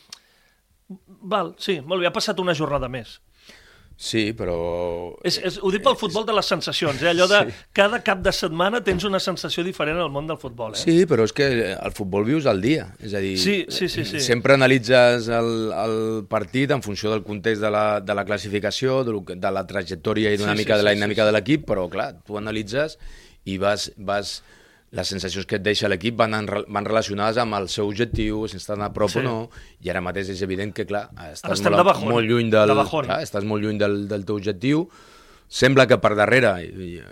Val, 1.31 1.53
sí, 1.61 1.77
molt 1.85 2.01
bé, 2.01 2.07
ha 2.09 2.15
passat 2.15 2.39
una 2.41 2.55
jornada 2.57 2.89
més. 2.91 3.19
Sí, 4.01 4.31
però... 4.33 4.55
És, 5.21 5.35
és, 5.45 5.59
ho 5.61 5.69
dic 5.69 5.83
pel 5.85 5.93
futbol 5.99 6.23
de 6.25 6.33
les 6.33 6.47
sensacions, 6.49 6.97
eh? 7.03 7.11
allò 7.11 7.27
de 7.29 7.41
Sí. 7.45 7.53
cada 7.77 7.99
cap 8.01 8.23
de 8.25 8.31
setmana 8.33 8.79
tens 8.81 9.03
una 9.05 9.19
sensació 9.21 9.61
diferent 9.63 9.99
al 10.01 10.09
món 10.09 10.25
del 10.25 10.39
futbol. 10.41 10.73
Eh? 10.73 10.79
Sí, 10.81 10.95
però 11.05 11.27
és 11.27 11.33
que 11.37 11.45
el 11.75 11.93
futbol 11.93 12.25
vius 12.25 12.47
al 12.49 12.63
dia. 12.63 12.87
És 12.99 13.13
a 13.13 13.21
dir, 13.21 13.35
Sí, 13.37 13.59
sí, 13.69 13.87
sí, 13.93 14.03
sí. 14.09 14.19
sempre 14.25 14.55
analitzes 14.57 15.27
el, 15.29 15.51
el 15.83 16.25
partit 16.31 16.71
en 16.73 16.81
funció 16.81 17.11
del 17.13 17.21
context 17.21 17.61
de 17.61 17.69
la, 17.69 17.99
de 18.01 18.15
la 18.17 18.25
classificació, 18.25 19.03
de, 19.05 19.35
de 19.37 19.51
la 19.53 19.67
trajectòria 19.69 20.33
i 20.33 20.41
una 20.41 20.55
Sí, 20.57 20.63
mica 20.65 20.73
sí, 20.73 20.79
de 20.81 20.83
la 20.89 20.95
sí, 20.95 20.97
dinàmica 20.97 21.27
de 21.29 21.35
l'equip, 21.37 21.67
però 21.69 21.85
clar, 21.93 22.15
tu 22.25 22.41
analitzes 22.41 22.97
i 23.45 23.59
vas, 23.61 23.91
vas 23.97 24.39
les 24.91 25.07
sensacions 25.07 25.45
que 25.47 25.55
et 25.55 25.63
deixa 25.63 25.87
l'equip 25.87 26.17
van, 26.19 26.33
en, 26.35 26.47
van 26.67 26.87
relacionades 26.87 27.37
amb 27.39 27.55
el 27.55 27.69
seu 27.71 27.87
objectiu, 27.87 28.43
si 28.51 28.57
estan 28.59 28.81
a 28.83 28.89
prop 28.91 29.09
Sí. 29.13 29.19
o 29.19 29.23
no, 29.23 29.35
i 29.79 29.89
ara 29.89 30.01
mateix 30.03 30.29
és 30.33 30.41
evident 30.43 30.73
que, 30.75 30.85
clar, 30.85 31.05
estàs 31.31 31.61
molt, 31.63 31.77
de 31.77 31.85
bajón, 31.87 32.09
molt 32.11 32.27
lluny 32.27 32.49
del, 32.51 32.73
de 32.75 32.85
clar, 32.89 33.21
estàs 33.23 33.47
molt 33.47 33.63
lluny 33.63 33.79
del, 33.79 34.07
del 34.11 34.25
teu 34.27 34.35
objectiu, 34.35 34.89
sembla 35.47 35.87
que 35.87 35.97
per 36.03 36.15
darrere, 36.19 36.51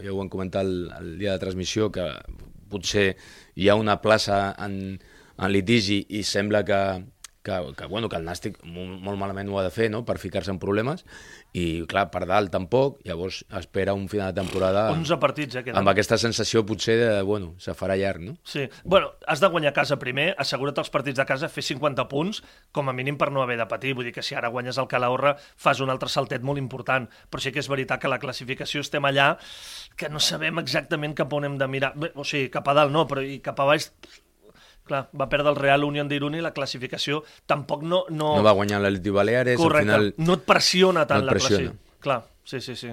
ja 0.04 0.12
ho 0.12 0.18
vam 0.20 0.30
comentar 0.32 0.66
el, 0.68 0.92
el 1.00 1.14
dia 1.20 1.38
de 1.38 1.40
transmissió, 1.40 1.88
que 1.92 2.10
potser 2.70 3.14
hi 3.56 3.70
ha 3.70 3.76
una 3.80 4.02
plaça 4.04 4.56
en, 4.60 5.00
en 5.40 5.52
litigi 5.52 6.02
i 6.20 6.24
sembla 6.28 6.66
que, 6.68 6.82
que, 7.44 7.74
que, 7.78 7.86
bueno, 7.86 8.10
que 8.10 8.20
el 8.20 8.26
Nàstic 8.28 8.60
molt, 8.66 9.18
malament 9.20 9.50
ho 9.50 9.60
ha 9.60 9.66
de 9.66 9.74
fer 9.74 9.90
no? 9.92 10.04
per 10.06 10.18
ficar-se 10.22 10.52
en 10.52 10.60
problemes 10.60 11.06
i 11.56 11.86
clar, 11.90 12.10
per 12.14 12.26
dalt 12.30 12.52
tampoc, 12.54 13.00
llavors 13.08 13.42
espera 13.58 13.96
un 13.98 14.08
final 14.12 14.34
de 14.34 14.42
temporada 14.42 14.90
11 14.92 15.20
partits, 15.22 15.56
eh, 15.56 15.64
queden. 15.64 15.80
amb 15.80 15.92
aquesta 15.92 16.20
sensació 16.22 16.66
potser 16.68 16.98
de, 17.00 17.10
bueno, 17.26 17.54
se 17.58 17.74
farà 17.78 17.98
llarg, 18.00 18.22
no? 18.24 18.36
Sí. 18.44 18.68
Bueno, 18.84 19.14
has 19.28 19.40
de 19.40 19.48
guanyar 19.48 19.72
a 19.72 19.78
casa 19.78 20.00
primer, 20.02 20.34
assegura't 20.38 20.78
els 20.82 20.92
partits 20.94 21.20
de 21.20 21.26
casa, 21.26 21.50
fer 21.50 21.64
50 21.66 22.08
punts, 22.12 22.42
com 22.76 22.90
a 22.90 22.96
mínim 22.96 23.18
per 23.18 23.32
no 23.34 23.44
haver 23.44 23.58
de 23.60 23.68
patir. 23.70 23.96
Vull 23.98 24.10
dir 24.10 24.14
que 24.16 24.26
si 24.26 24.38
ara 24.38 24.52
guanyes 24.54 24.80
el 24.82 24.90
Calahorra 24.92 25.36
fas 25.40 25.82
un 25.84 25.92
altre 25.94 26.10
saltet 26.12 26.46
molt 26.46 26.62
important. 26.62 27.10
Però 27.30 27.44
sí 27.44 27.54
que 27.56 27.64
és 27.64 27.70
veritat 27.72 28.02
que 28.02 28.12
la 28.12 28.22
classificació 28.22 28.84
estem 28.86 29.06
allà, 29.10 29.32
que 30.00 30.10
no 30.10 30.22
sabem 30.24 30.62
exactament 30.62 31.16
cap 31.18 31.34
on 31.34 31.48
hem 31.48 31.60
de 31.60 31.68
mirar. 31.68 31.94
Bé, 32.00 32.14
o 32.16 32.26
sigui, 32.28 32.50
cap 32.54 32.68
a 32.70 32.78
dalt 32.78 32.96
no, 32.96 33.06
però 33.10 33.26
i 33.26 33.40
cap 33.44 33.60
a 33.60 33.70
baix... 33.74 33.92
Clar, 34.90 35.04
va 35.14 35.28
perdre 35.30 35.52
el 35.54 35.58
Real 35.60 35.84
Unión 35.86 36.08
d'Irun 36.10 36.34
i 36.40 36.42
la 36.42 36.50
classificació 36.56 37.22
tampoc 37.46 37.84
no... 37.86 38.04
No, 38.10 38.32
No 38.40 38.44
va 38.46 38.56
guanyar 38.58 38.80
l'Atleti 38.82 39.12
Baleares, 39.14 39.60
Correcte, 39.62 39.92
al 39.94 40.10
final... 40.10 40.26
no 40.26 40.38
et 40.40 40.46
pressiona 40.50 41.06
tant 41.06 41.22
no 41.22 41.28
et 41.28 41.30
la 41.30 41.36
pressiona. 41.38 41.70
classificació. 41.70 42.02
Clar, 42.02 42.20
sí, 42.50 42.62
sí, 42.66 42.76
sí. 42.80 42.90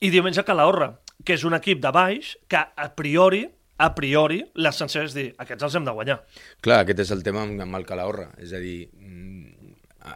I 0.00 0.08
diumenge 0.14 0.44
Calahorra, 0.48 0.94
que 1.24 1.36
és 1.36 1.44
un 1.44 1.52
equip 1.58 1.82
de 1.84 1.90
baix 1.92 2.32
que 2.48 2.56
a 2.56 2.86
priori, 2.96 3.42
a 3.80 3.90
priori, 3.96 4.38
la 4.56 4.72
sensació 4.72 5.04
és 5.08 5.14
dir, 5.16 5.26
aquests 5.44 5.66
els 5.68 5.76
hem 5.76 5.84
de 5.84 5.92
guanyar. 5.98 6.18
Clar, 6.64 6.80
aquest 6.86 7.02
és 7.04 7.12
el 7.12 7.20
tema 7.26 7.42
amb, 7.44 7.76
el 7.76 7.84
Calahorra. 7.88 8.30
És 8.40 8.54
a 8.56 8.60
dir, 8.62 8.88
mm, 8.96 9.74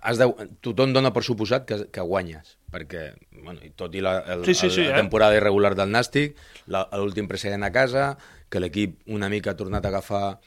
has 0.08 0.16
de, 0.20 0.30
tothom 0.64 0.94
dona 0.96 1.12
per 1.12 1.23
suposat 1.26 1.66
que, 1.68 1.82
que 1.92 2.00
guanyes, 2.08 2.54
perquè, 2.73 3.11
bueno, 3.42 3.61
i 3.61 3.75
tot 3.76 3.92
i 3.94 4.00
la, 4.00 4.18
el, 4.32 4.46
Sí, 4.49 4.54
sí, 4.56 4.70
sí, 4.70 4.80
el, 4.80 4.87
eh? 4.88 4.90
la 4.96 5.02
temporada 5.04 5.37
irregular 5.37 5.75
del 5.76 5.92
Nàstic, 5.92 6.38
la- 6.73 6.87
l'últim 6.96 7.28
precedent 7.28 7.62
a 7.68 7.73
casa, 7.73 8.14
que 8.49 8.61
l'equip 8.62 9.00
una 9.11 9.28
mica 9.28 9.52
ha 9.52 9.56
tornat 9.58 9.84
a 9.84 9.90
agafar 9.92 10.38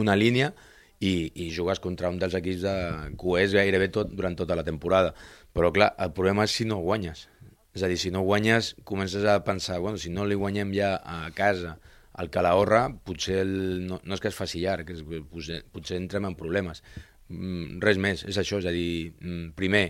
una 0.00 0.16
línia 0.16 0.52
i, 1.00 1.30
i 1.34 1.50
jugues 1.54 1.80
contra 1.82 2.10
un 2.12 2.18
dels 2.20 2.34
equips 2.38 2.64
de 2.64 2.74
QS 3.20 3.56
gairebé 3.58 3.90
tot, 3.94 4.12
durant 4.14 4.36
tota 4.38 4.56
la 4.58 4.64
temporada. 4.66 5.14
Però, 5.54 5.70
clar, 5.74 5.92
el 6.02 6.12
problema 6.16 6.46
és 6.48 6.54
si 6.54 6.66
no 6.68 6.80
guanyes. 6.82 7.28
És 7.74 7.82
a 7.82 7.90
dir, 7.90 7.98
si 7.98 8.12
no 8.14 8.22
guanyes, 8.22 8.74
comences 8.86 9.26
a 9.26 9.40
pensar, 9.46 9.80
bueno, 9.82 9.98
si 9.98 10.10
no 10.10 10.26
li 10.26 10.38
guanyem 10.38 10.72
ja 10.74 10.94
a 11.02 11.26
casa 11.34 11.76
al 12.14 12.30
Calahorra, 12.30 12.86
potser 13.02 13.40
el, 13.42 13.54
no, 13.88 13.98
no 14.06 14.14
és 14.14 14.22
que 14.22 14.30
es 14.30 14.36
faci 14.38 14.62
llarg, 14.62 14.92
és 14.94 15.02
que 15.02 15.18
potser, 15.26 15.64
potser 15.74 15.98
entrem 15.98 16.28
en 16.28 16.36
problemes. 16.38 16.84
Mm, 17.32 17.80
res 17.82 17.98
més, 17.98 18.22
és 18.30 18.38
això, 18.38 18.60
és 18.62 18.68
a 18.70 18.74
dir, 18.74 19.10
mm, 19.18 19.48
primer, 19.58 19.88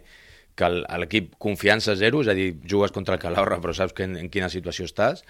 que 0.57 0.71
l'equip 0.71 1.35
confiança 1.43 1.97
zero, 1.99 2.23
és 2.25 2.31
a 2.31 2.37
dir, 2.39 2.55
jugues 2.71 2.95
contra 2.95 3.19
el 3.19 3.21
Calahorra 3.21 3.59
però 3.61 3.75
saps 3.77 3.93
que 3.93 4.07
en, 4.07 4.17
en 4.17 4.31
quina 4.33 4.49
situació 4.49 4.87
estàs, 4.89 5.25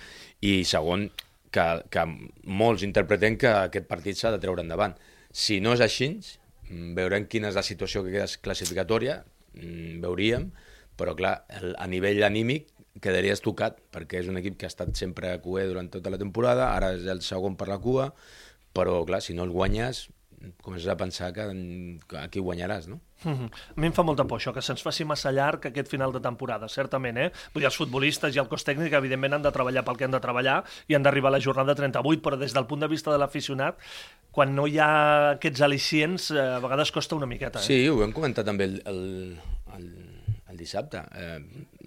i 0.44 0.62
segon, 0.68 1.08
que, 1.54 1.64
que 1.92 2.04
molts 2.62 2.84
interpretem 2.86 3.38
que 3.40 3.50
aquest 3.68 3.86
partit 3.90 4.18
s'ha 4.18 4.32
de 4.34 4.40
treure 4.42 4.64
endavant. 4.64 4.96
Si 5.30 5.60
no 5.62 5.74
és 5.76 5.82
així, 5.84 6.10
mm, 6.68 6.94
veurem 6.98 7.28
quina 7.30 7.50
és 7.50 7.58
la 7.58 7.66
situació 7.66 8.04
que 8.04 8.14
queda 8.14 8.28
classificatòria, 8.42 9.22
mm, 9.54 10.00
veuríem, 10.04 10.50
però 10.98 11.14
clar, 11.18 11.36
el, 11.60 11.74
a 11.78 11.86
nivell 11.90 12.22
anímic 12.26 12.70
quedaries 13.02 13.42
tocat, 13.42 13.80
perquè 13.94 14.20
és 14.22 14.28
un 14.30 14.38
equip 14.38 14.58
que 14.58 14.68
ha 14.68 14.72
estat 14.72 14.94
sempre 14.98 15.32
a 15.32 15.40
QE 15.42 15.66
durant 15.70 15.90
tota 15.90 16.12
la 16.14 16.20
temporada, 16.20 16.70
ara 16.76 16.92
és 16.94 17.06
el 17.10 17.22
segon 17.26 17.56
per 17.58 17.68
la 17.70 17.80
cua, 17.82 18.12
però 18.74 19.00
clar, 19.06 19.22
si 19.22 19.34
no 19.34 19.46
el 19.46 19.54
guanyes, 19.54 20.08
comences 20.62 20.88
a 20.88 20.96
pensar 20.96 21.32
que, 21.32 21.44
que 22.08 22.18
aquí 22.18 22.40
guanyaràs, 22.40 22.88
no? 22.88 23.00
Mhm. 23.24 23.48
A 23.76 23.80
mi 23.80 23.86
em 23.88 23.94
fa 23.96 24.02
molta 24.04 24.26
por 24.28 24.40
això, 24.40 24.52
que 24.52 24.62
se'ns 24.62 24.82
faci 24.84 25.04
massa 25.08 25.32
llarg 25.32 25.66
aquest 25.70 25.88
final 25.88 26.12
de 26.12 26.20
temporada, 26.20 26.68
certament, 26.68 27.16
eh? 27.18 27.30
Vull 27.54 27.62
dir, 27.62 27.68
els 27.70 27.78
futbolistes 27.80 28.36
i 28.36 28.42
el 28.42 28.48
cos 28.48 28.66
tècnic, 28.66 28.92
evidentment, 28.92 29.38
han 29.38 29.42
de 29.46 29.52
treballar 29.54 29.84
pel 29.84 29.96
que 29.96 30.04
han 30.04 30.14
de 30.16 30.20
treballar 30.20 30.62
i 30.88 30.94
han 30.94 31.02
d'arribar 31.06 31.32
a 31.32 31.36
la 31.38 31.40
jornada 31.40 31.74
38, 31.74 32.20
però 32.22 32.38
des 32.40 32.52
del 32.52 32.66
punt 32.66 32.84
de 32.84 32.88
vista 32.88 33.12
de 33.12 33.18
l'aficionat, 33.18 33.78
quan 34.30 34.54
no 34.54 34.66
hi 34.66 34.78
ha 34.78 34.90
aquests 35.36 35.60
al·licients, 35.64 36.30
eh, 36.34 36.46
a 36.56 36.60
vegades 36.60 36.92
costa 36.92 37.16
una 37.16 37.26
miqueta, 37.26 37.60
eh? 37.60 37.62
Sí, 37.62 37.88
ho 37.88 37.98
vam 38.02 38.12
comentar 38.12 38.44
també 38.44 38.64
el, 38.64 38.80
el, 38.84 39.02
el, 39.78 39.90
el 40.50 40.56
dissabte. 40.56 41.04
Eh, 41.14 41.38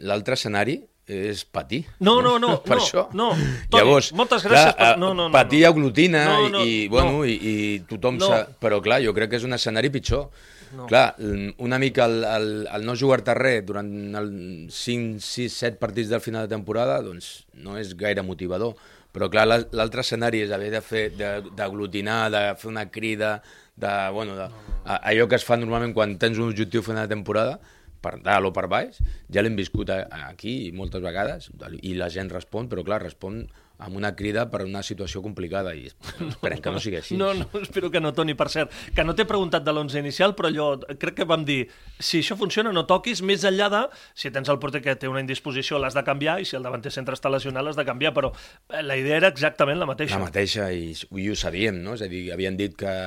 L'altre 0.07 0.33
escenari 0.39 0.81
és 1.07 1.45
patir. 1.45 1.85
No, 2.03 2.17
no, 2.21 2.35
no, 2.39 2.57
per 2.67 2.75
no, 2.77 2.83
això. 2.83 3.05
no. 3.15 3.29
Toni, 3.71 3.79
Llavors, 3.79 4.11
moltes 4.13 4.43
gràcies 4.43 4.75
Clar, 4.75 4.75
per- 4.93 4.99
no, 4.99 5.13
no, 5.13 5.29
no, 5.29 5.33
patir 5.33 5.61
no. 5.63 5.69
aglutina 5.71 6.25
No, 6.27 6.49
no, 6.57 6.65
i, 6.65 6.83
i, 6.83 6.87
bueno, 6.91 7.11
no. 7.19 7.25
i, 7.25 7.37
i 7.39 7.79
tothom 7.87 8.17
No. 8.19 8.29
no. 8.29 8.43
Però 8.59 8.81
clar, 8.83 8.99
jo 9.05 9.13
crec 9.15 9.31
que 9.31 9.39
és 9.39 9.47
un 9.47 9.55
escenari 9.55 9.89
pitjor. 9.93 10.27
No. 10.75 10.83
Clar, 10.89 11.15
una 11.63 11.77
mica 11.79 12.03
el, 12.11 12.17
el, 12.27 12.47
el 12.75 12.83
no 12.85 12.93
jugar-te 12.99 13.31
res 13.39 13.61
durant 13.65 13.87
el 14.19 14.27
5, 14.69 15.21
6, 15.23 15.53
7 15.63 15.77
partits 15.79 16.09
del 16.11 16.19
final 16.19 16.43
de 16.43 16.51
temporada, 16.57 16.97
doncs 17.01 17.45
no 17.63 17.77
és 17.79 17.93
gaire 17.95 18.21
motivador. 18.27 18.75
Però 19.15 19.29
clar, 19.31 19.45
la- 19.47 19.63
l'altre 19.71 20.03
escenari 20.03 20.41
és 20.43 20.51
haver 20.51 20.67
de 20.75 20.81
fer, 20.83 21.05
de- 21.15 21.39
d'aglutinar, 21.55 22.27
de, 22.35 22.41
fer 22.59 22.67
una 22.69 22.83
crida, 22.91 23.37
de, 23.79 23.93
bueno, 24.11 24.35
de, 24.35 24.49
a, 24.83 24.99
allò 25.07 25.29
que 25.31 25.39
es 25.39 25.45
fa 25.47 25.55
normalment 25.55 25.95
quan 25.95 26.17
tens 26.19 26.37
un 26.37 26.49
objectiu 26.51 26.83
final 26.83 27.07
de 27.07 27.15
temporada, 27.15 27.61
per 28.01 28.17
dalt 28.23 28.49
o 28.49 28.53
per 28.55 28.67
baix, 28.71 28.99
ja 29.33 29.43
l'hem 29.43 29.57
viscut 29.57 29.91
aquí 29.93 30.57
moltes 30.75 31.03
vegades 31.03 31.51
i 31.81 31.95
la 31.97 32.11
gent 32.13 32.31
respon, 32.33 32.69
però 32.71 32.85
clar, 32.85 33.01
respon 33.05 33.45
amb 33.77 33.95
una 33.95 34.15
crida 34.15 34.47
per 34.49 34.63
una 34.65 34.81
situació 34.81 35.21
complicada 35.21 35.73
i 35.77 35.85
esperem 36.27 36.61
que 36.63 36.73
no 36.73 36.81
sigui 36.81 36.97
així. 36.99 37.17
No, 37.19 37.29
no, 37.37 37.45
espero 37.61 37.91
que 37.93 38.01
no, 38.01 38.13
Toni, 38.17 38.33
per 38.37 38.49
cert. 38.53 38.73
Que 38.95 39.05
no 39.05 39.13
t'he 39.17 39.27
preguntat 39.29 39.65
de 39.65 39.73
l'11 39.73 40.01
inicial, 40.01 40.33
però 40.37 40.49
allò, 40.49 40.69
crec 40.97 41.19
que 41.19 41.27
vam 41.29 41.45
dir, 41.47 41.59
si 41.99 42.23
això 42.23 42.37
funciona, 42.39 42.73
no 42.73 42.87
toquis, 42.89 43.21
més 43.25 43.45
enllà 43.47 43.69
de, 43.73 43.83
si 44.17 44.31
tens 44.33 44.49
el 44.49 44.59
porter 44.63 44.81
que 44.85 44.97
té 44.97 45.09
una 45.11 45.21
indisposició, 45.23 45.81
l'has 45.81 45.97
de 45.97 46.05
canviar, 46.07 46.39
i 46.41 46.49
si 46.49 46.57
el 46.57 46.65
davanter 46.65 46.93
centre 46.93 47.17
està 47.17 47.31
lesionat, 47.33 47.65
l'has 47.65 47.77
de 47.77 47.85
canviar, 47.87 48.13
però 48.17 48.33
eh, 48.33 48.81
la 48.81 48.97
idea 48.97 49.21
era 49.21 49.31
exactament 49.33 49.79
la 49.81 49.89
mateixa. 49.89 50.17
La 50.17 50.25
mateixa, 50.25 50.71
i, 50.73 50.91
i 50.93 51.29
ho 51.29 51.37
sabíem, 51.37 51.81
no? 51.85 51.97
És 51.97 52.05
a 52.05 52.09
dir, 52.11 52.27
havien 52.33 52.57
dit 52.57 52.73
que, 52.77 52.97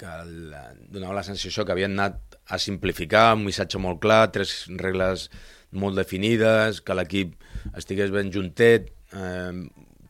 que 0.00 0.18
el, 0.24 0.58
donava 0.90 1.20
la 1.20 1.26
sensació 1.26 1.66
que 1.66 1.76
havien 1.76 1.94
anat 1.94 2.29
a 2.50 2.58
simplificar, 2.58 3.34
un 3.38 3.46
missatge 3.46 3.78
molt 3.78 4.00
clar, 4.02 4.24
tres 4.34 4.64
regles 4.80 5.28
molt 5.70 5.98
definides, 5.98 6.80
que 6.82 6.96
l'equip 6.98 7.36
estigués 7.78 8.10
ben 8.14 8.32
juntet, 8.34 8.90
eh, 9.14 9.54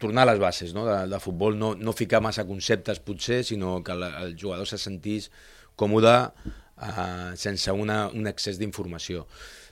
tornar 0.01 0.25
a 0.25 0.33
les 0.33 0.41
bases 0.41 0.73
no? 0.75 0.87
de, 0.89 1.05
de 1.13 1.21
futbol, 1.21 1.59
no, 1.61 1.75
no 1.77 1.93
ficar 1.93 2.23
massa 2.25 2.47
conceptes 2.49 3.03
potser, 3.05 3.43
sinó 3.45 3.79
que 3.85 3.95
la, 3.95 4.15
el 4.25 4.35
jugador 4.41 4.67
se 4.67 4.81
sentís 4.81 5.29
còmode 5.77 6.17
eh, 6.17 7.33
sense 7.37 7.73
una, 7.77 8.07
un 8.09 8.31
excés 8.31 8.59
d'informació. 8.61 9.27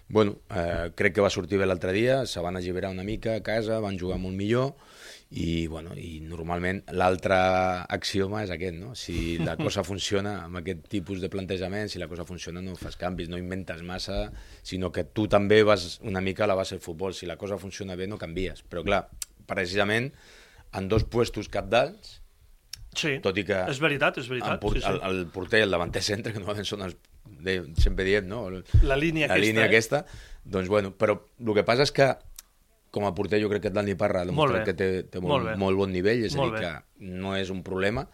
Bueno, 0.09 0.39
eh, 0.49 0.91
crec 0.97 1.15
que 1.15 1.25
va 1.25 1.31
sortir 1.31 1.59
bé 1.61 1.67
l'altre 1.69 1.93
dia, 1.93 2.23
se 2.27 2.41
van 2.41 2.57
alliberar 2.57 2.91
una 2.95 3.05
mica 3.05 3.37
a 3.37 3.43
casa, 3.45 3.81
van 3.85 3.99
jugar 4.01 4.17
molt 4.19 4.37
millor, 4.37 4.73
i, 5.31 5.67
bueno, 5.69 5.93
i 5.93 6.23
normalment 6.25 6.81
l'altre 6.97 7.37
axioma 7.93 8.41
és 8.47 8.53
aquest, 8.55 8.79
no? 8.81 8.95
Si 8.97 9.37
la 9.43 9.59
cosa 9.61 9.85
funciona 9.85 10.39
amb 10.47 10.63
aquest 10.63 10.87
tipus 10.89 11.21
de 11.21 11.29
plantejament, 11.33 11.93
si 11.93 12.01
la 12.01 12.09
cosa 12.09 12.25
funciona 12.25 12.63
no 12.65 12.77
fas 12.81 12.97
canvis, 12.97 13.29
no 13.29 13.41
inventes 13.41 13.83
massa, 13.85 14.31
sinó 14.63 14.91
que 14.93 15.05
tu 15.05 15.27
també 15.29 15.61
vas 15.69 15.99
una 16.01 16.25
mica 16.25 16.47
a 16.47 16.49
la 16.49 16.57
base 16.57 16.77
del 16.77 16.85
futbol. 16.85 17.13
Si 17.13 17.29
la 17.29 17.37
cosa 17.37 17.61
funciona 17.61 17.97
bé 17.97 18.09
no 18.09 18.17
canvies. 18.17 18.65
Però 18.65 18.85
clar, 18.87 19.03
precisament 19.49 20.09
en 20.73 20.89
dos 20.89 21.05
puestos 21.05 21.53
capdals, 21.53 22.23
Sí, 22.99 23.19
tot 23.23 23.37
i 23.37 23.43
que 23.47 23.57
és 23.69 23.79
veritat, 23.79 24.17
és 24.19 24.27
veritat. 24.31 24.63
el, 24.65 24.73
sí, 24.73 24.81
sí. 24.81 24.89
el, 24.89 24.97
el 25.05 25.27
porter 25.31 25.61
i 25.61 25.65
el 25.67 25.75
davanter 25.75 26.01
centre, 26.03 26.33
que 26.33 26.41
normalment 26.41 26.67
són 26.67 26.87
els, 26.87 26.97
de, 27.45 27.59
sempre 27.81 28.07
diem, 28.09 28.27
no? 28.29 28.47
La 28.83 28.97
línia 28.97 29.27
la 29.29 29.35
aquesta, 29.35 29.45
línia 29.47 29.65
eh? 29.65 29.69
aquesta, 29.69 30.05
doncs 30.45 30.69
bueno, 30.69 30.93
però 30.97 31.19
el 31.41 31.55
que 31.57 31.67
passa 31.67 31.87
és 31.87 31.93
que 31.95 32.09
com 32.95 33.05
a 33.05 33.13
porter 33.15 33.41
jo 33.43 33.51
crec 33.51 33.67
que 33.67 33.75
Dani 33.75 33.95
Parra 34.01 34.23
ha 34.23 34.29
Molt 34.29 34.55
demostrat 34.55 34.65
que 34.71 34.77
té, 34.77 34.89
té 35.13 35.21
Molt 35.21 35.33
molt, 35.33 35.51
bé. 35.51 35.57
molt 35.61 35.77
bon 35.77 35.93
nivell, 35.93 36.25
és 36.25 36.35
a 36.35 36.41
Molt 36.41 36.57
dir, 36.57 36.63
bé. 36.63 36.65
que 36.65 37.11
no 37.21 37.37
és 37.37 37.51
un 37.53 37.63
problema, 37.67 38.07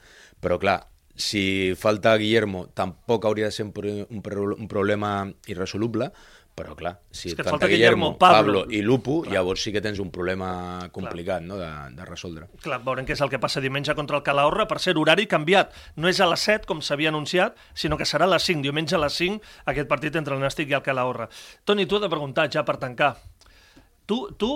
però 0.42 0.58
clar, 0.58 0.80
si 1.14 1.74
falta 1.78 2.16
Guillermo 2.18 2.66
tampoc 2.74 3.24
hauria 3.24 3.46
de 3.46 3.54
ser 3.54 3.68
un, 3.68 3.72
un, 4.10 4.22
un 4.58 4.68
problema 4.68 5.12
irresoluble, 5.46 6.10
però 6.54 6.76
clar, 6.78 6.92
si 7.10 7.30
És 7.30 7.34
que 7.34 7.42
et 7.42 7.48
falta 7.50 7.66
Guillermo, 7.66 8.12
Guillermo, 8.14 8.18
Pablo. 8.18 8.60
Pablo, 8.60 8.60
i 8.70 8.80
Lupo, 8.82 9.16
llavors 9.26 9.64
sí 9.66 9.72
que 9.74 9.80
tens 9.82 9.98
un 9.98 10.12
problema 10.14 10.88
complicat 10.94 11.42
no, 11.42 11.56
de, 11.58 11.70
de 11.96 12.06
resoldre. 12.06 12.46
Clar, 12.62 12.78
veurem 12.86 13.08
què 13.08 13.16
és 13.16 13.22
el 13.26 13.32
que 13.32 13.40
passa 13.42 13.62
diumenge 13.64 13.96
contra 13.98 14.20
el 14.20 14.22
Calahorra. 14.26 14.68
Per 14.70 14.78
ser 14.82 14.94
horari 15.00 15.26
canviat. 15.30 15.74
No 15.98 16.06
és 16.10 16.20
a 16.22 16.28
les 16.30 16.46
7, 16.46 16.68
com 16.70 16.78
s'havia 16.78 17.10
anunciat, 17.10 17.58
sinó 17.74 17.98
que 17.98 18.06
serà 18.06 18.28
a 18.28 18.32
les 18.36 18.46
5. 18.46 18.62
Diumenge 18.62 18.94
a 18.94 19.02
les 19.02 19.18
5, 19.18 19.42
aquest 19.74 19.90
partit 19.90 20.14
entre 20.20 20.38
el 20.38 20.46
Nàstic 20.46 20.70
i 20.70 20.78
el 20.78 20.86
Calahorra. 20.86 21.26
Toni, 21.66 21.88
tu 21.90 21.98
he 21.98 22.04
de 22.06 22.12
preguntar, 22.12 22.46
ja 22.54 22.62
per 22.62 22.78
tancar. 22.78 23.16
Tu, 24.06 24.20
tu 24.38 24.52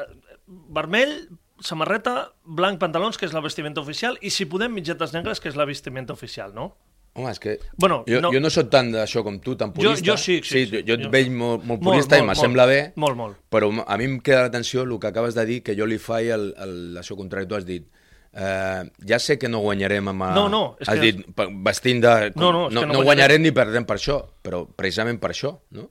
eh, 0.00 0.08
vermell, 0.48 1.16
samarreta, 1.60 2.30
blanc, 2.44 2.80
pantalons, 2.80 3.20
que 3.20 3.28
és 3.28 3.36
la 3.36 3.44
vestimenta 3.44 3.84
oficial, 3.84 4.16
i 4.24 4.32
si 4.32 4.48
podem, 4.48 4.72
mitgetes 4.72 5.12
negres, 5.12 5.44
que 5.44 5.52
és 5.52 5.60
la 5.60 5.68
vestimenta 5.68 6.16
oficial, 6.16 6.56
no? 6.56 6.72
Home, 7.14 7.30
és 7.32 7.38
que 7.40 7.58
Bueno, 7.76 8.04
jo, 8.06 8.20
no- 8.20 8.30
jo 8.32 8.38
no 8.40 8.48
sóc 8.50 8.68
tant 8.70 8.92
d'això 8.94 9.24
com 9.24 9.40
tu, 9.40 9.56
tan 9.56 9.70
Jo- 9.70 9.74
purista. 9.74 10.06
jo 10.06 10.16
sí, 10.16 10.40
sí, 10.44 10.66
sí. 10.66 10.70
jo, 10.70 10.82
jo 10.86 10.94
et 10.94 11.02
Jo- 11.02 11.10
veig 11.10 11.30
molt, 11.30 11.64
molt 11.64 11.82
purista 11.82 12.14
molt, 12.16 12.22
i 12.22 12.22
me 12.22 12.34
molt. 12.34 12.38
sembla 12.38 12.66
bé, 12.66 12.92
Molt, 12.96 13.16
molt. 13.16 13.36
però 13.50 13.72
a 13.86 13.96
mi 13.96 14.04
em 14.04 14.20
queda 14.20 14.42
l'atenció 14.42 14.82
el 14.82 14.98
que 15.00 15.06
acabes 15.08 15.34
de 15.34 15.44
dir, 15.46 15.62
que 15.62 15.74
jo 15.76 15.86
li 15.86 15.98
faig 15.98 16.28
el, 16.30 16.54
el, 16.58 16.96
això 16.96 17.16
contrari. 17.16 17.46
Tu 17.48 17.54
has 17.56 17.66
dit, 17.66 17.88
eh, 18.34 18.84
ja 19.04 19.18
sé 19.18 19.36
que 19.38 19.48
no 19.48 19.58
guanyarem 19.58 20.06
amb... 20.08 20.22
a- 20.22 20.34
No, 20.34 20.48
no, 20.48 20.76
és 20.78 20.88
has 20.88 20.94
que- 20.94 21.00
dit, 21.12 21.26
vestint 21.64 22.00
de... 22.04 22.32
No, 22.36 22.52
no, 22.52 22.68
és 22.68 22.74
no, 22.74 22.80
que 22.82 22.86
no 22.86 22.92
no 22.92 23.02
guanyarem. 23.02 23.04
guanyarem 23.04 23.42
ni 23.42 23.50
perdrem 23.52 23.84
per 23.84 23.96
això, 23.96 24.24
però 24.42 24.66
precisament 24.76 25.18
per 25.18 25.30
això, 25.32 25.58
no? 25.70 25.90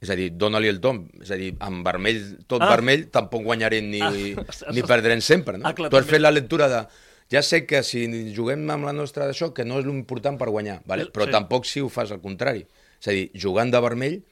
És 0.00 0.10
a 0.10 0.14
dir, 0.14 0.36
dona-li 0.36 0.68
el 0.68 0.80
tom. 0.80 1.08
És 1.22 1.30
a 1.30 1.34
dir, 1.34 1.54
amb 1.60 1.82
vermell, 1.84 2.44
tot 2.46 2.60
Ah. 2.62 2.68
vermell, 2.68 3.06
tampoc 3.10 3.42
guanyarem 3.42 3.88
ni, 3.90 4.00
Ah, 4.02 4.10
ni 4.74 4.82
perdrem 4.82 5.20
sempre, 5.22 5.56
no? 5.58 5.66
Ah, 5.66 5.72
clar, 5.74 5.88
tu 5.90 5.96
has 5.96 6.04
fet 6.06 6.20
la 6.20 6.30
lectura 6.30 6.68
de... 6.68 6.86
Ja 7.32 7.42
sé 7.42 7.64
que 7.66 7.82
si 7.82 8.04
juguem 8.36 8.68
amb 8.70 8.84
la 8.84 8.92
nostra 8.92 9.26
d'això, 9.26 9.52
que 9.54 9.64
no 9.64 9.78
és 9.80 9.86
l'important 9.86 10.36
per 10.38 10.50
guanyar, 10.52 10.82
vale? 10.86 11.06
però 11.10 11.24
Sí. 11.26 11.32
tampoc 11.32 11.64
si 11.66 11.80
ho 11.80 11.88
fas 11.88 12.12
al 12.12 12.20
contrari. 12.20 12.66
És 13.00 13.08
a 13.08 13.12
dir, 13.12 13.30
jugant 13.34 13.70
de 13.72 13.80
vermell, 13.80 14.22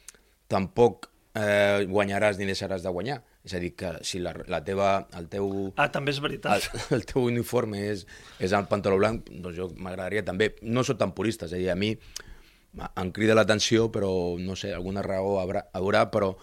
tampoc 0.48 1.08
eh, 1.34 1.84
guanyaràs 1.88 2.38
ni 2.38 2.44
deixaràs 2.46 2.82
de 2.84 2.90
guanyar. 2.92 3.22
És 3.44 3.54
a 3.54 3.58
dir, 3.58 3.72
que 3.74 3.88
si 4.06 4.20
la, 4.22 4.34
la 4.46 4.60
teva, 4.62 5.08
el 5.18 5.26
teu 5.28 5.72
Ah, 5.76 5.88
també 5.90 6.12
és 6.12 6.18
el, 6.20 6.22
veritat. 6.22 6.68
el 6.94 7.04
teu 7.08 7.24
uniforme 7.24 7.80
és, 7.90 8.04
és 8.38 8.52
el 8.52 8.68
pantaló 8.70 8.98
blanc, 9.00 9.26
doncs 9.32 9.56
jo 9.56 9.70
m'agradaria 9.76 10.22
també, 10.22 10.52
no 10.62 10.84
sóc 10.84 10.98
tan 11.00 11.10
purista, 11.16 11.46
és 11.48 11.56
a 11.56 11.56
dir, 11.58 11.70
a 11.72 11.74
mi 11.74 11.96
em 12.96 13.10
crida 13.12 13.34
l'atenció, 13.34 13.88
però 13.92 14.38
no 14.40 14.54
sé, 14.56 14.72
alguna 14.72 15.02
raó 15.02 15.40
haurà, 15.42 15.66
haurà, 15.76 16.06
però 16.12 16.34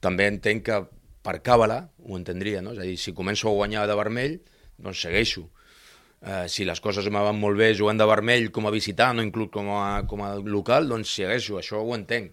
també 0.00 0.26
entenc 0.30 0.64
que 0.66 0.80
per 1.26 1.40
càbala 1.42 1.90
ho 2.06 2.16
entendria, 2.16 2.62
no? 2.62 2.72
És 2.72 2.78
a 2.80 2.86
dir, 2.88 2.96
si 2.98 3.12
començo 3.12 3.50
a 3.50 3.54
guanyar 3.58 3.84
de 3.90 3.94
vermell, 3.98 4.38
doncs 4.78 5.02
segueixo. 5.02 5.48
Eh, 6.24 6.46
si 6.48 6.64
les 6.64 6.80
coses 6.80 7.06
me 7.12 7.20
van 7.22 7.36
molt 7.38 7.58
bé 7.60 7.74
jugant 7.76 7.98
de 8.00 8.06
vermell 8.08 8.48
com 8.50 8.66
a 8.66 8.72
visitant 8.74 9.20
o 9.20 9.22
inclús 9.22 9.50
com 9.52 9.68
a, 9.76 10.02
com 10.08 10.22
a 10.26 10.34
local, 10.40 10.88
doncs 10.88 11.12
segueixo, 11.14 11.58
això 11.60 11.82
ho 11.84 11.94
entenc. 11.94 12.32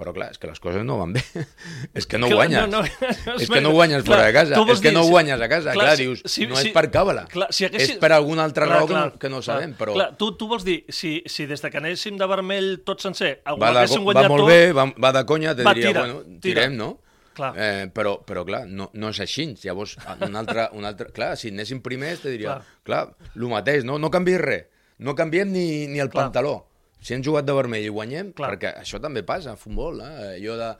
Però 0.00 0.14
clar, 0.16 0.30
és 0.32 0.38
que 0.40 0.48
les 0.48 0.56
coses 0.64 0.80
no 0.82 0.96
van 0.96 1.12
bé. 1.12 1.20
és 2.00 2.06
que 2.08 2.16
no 2.16 2.30
Clar, 2.30 2.38
guanyes. 2.48 2.70
no, 2.72 2.80
no, 2.80 3.34
és 3.36 3.50
que 3.52 3.60
no 3.60 3.74
guanyes 3.76 4.00
clar, 4.02 4.16
fora 4.16 4.26
de 4.30 4.32
casa. 4.32 4.56
És 4.72 4.80
que 4.80 4.88
dir, 4.88 4.94
no 4.96 5.02
si- 5.04 5.10
guanyes 5.12 5.42
a 5.44 5.48
casa. 5.52 5.74
clar, 5.76 5.84
Clar, 5.90 5.96
si- 5.98 6.06
dius, 6.06 6.22
si- 6.24 6.46
no 6.48 6.56
si- 6.56 6.70
és 6.70 6.72
per 6.72 6.86
càbala. 6.90 7.26
Clar, 7.28 7.50
si 7.52 7.66
haguessis- 7.68 7.98
És 7.98 8.00
per 8.00 8.10
alguna 8.16 8.46
altra 8.48 8.64
Clar, 8.64 8.78
raó 8.78 8.86
que 8.88 8.94
clar, 8.94 9.04
no, 9.12 9.18
que 9.20 9.28
no 9.28 9.42
clar, 9.42 9.44
sabem, 9.60 9.74
però... 9.76 9.92
Clar, 9.98 10.08
tu, 10.16 10.30
tu 10.40 10.48
vols 10.48 10.64
dir, 10.64 10.78
si, 10.88 11.18
si 11.28 11.44
des 11.44 11.60
de 11.60 11.70
que 11.70 11.76
anéssim 11.82 12.16
de 12.16 12.26
vermell 12.32 12.78
tot 12.82 13.04
sencer, 13.04 13.42
va, 13.44 13.74
de, 13.76 13.84
va 13.84 14.24
molt 14.24 14.40
tot... 14.40 14.48
bé, 14.48 14.72
va, 14.72 14.88
va 14.96 15.12
de 15.20 15.26
conya, 15.28 15.52
te 15.54 15.68
Va, 15.68 15.74
diria, 15.76 15.92
tira, 15.92 16.00
bueno, 16.06 16.22
tira. 16.24 16.40
tirem, 16.64 16.78
no? 16.80 16.94
Clar. 17.36 17.52
Eh, 17.56 17.86
però, 17.94 18.16
però, 18.26 18.44
clar, 18.44 18.64
no, 18.66 18.90
no 18.94 19.12
és 19.14 19.20
així. 19.22 19.46
Llavors, 19.62 19.96
un 20.26 20.36
altre, 20.36 20.68
un 20.76 20.88
altre... 20.88 21.10
Clar, 21.14 21.36
si 21.38 21.52
anéssim 21.54 21.82
primers, 21.84 22.24
te 22.24 22.32
diria, 22.34 22.58
clar, 22.86 23.04
el 23.34 23.48
mateix, 23.52 23.86
no, 23.86 23.98
no 24.02 24.10
canviïs 24.12 24.42
res. 24.42 24.68
No 25.00 25.14
canviem 25.16 25.48
ni, 25.48 25.86
ni 25.88 26.02
el 26.02 26.10
Clar. 26.12 26.26
pantaló. 26.26 26.66
Si 27.00 27.14
hem 27.16 27.22
jugat 27.24 27.46
de 27.48 27.54
vermell 27.56 27.86
i 27.86 27.92
guanyem, 27.92 28.34
Clar. 28.36 28.50
perquè 28.52 28.74
això 28.82 29.00
també 29.00 29.22
passa 29.24 29.54
a 29.54 29.56
futbol, 29.56 30.02
eh? 30.04 30.34
allò 30.34 30.58
de 30.60 30.70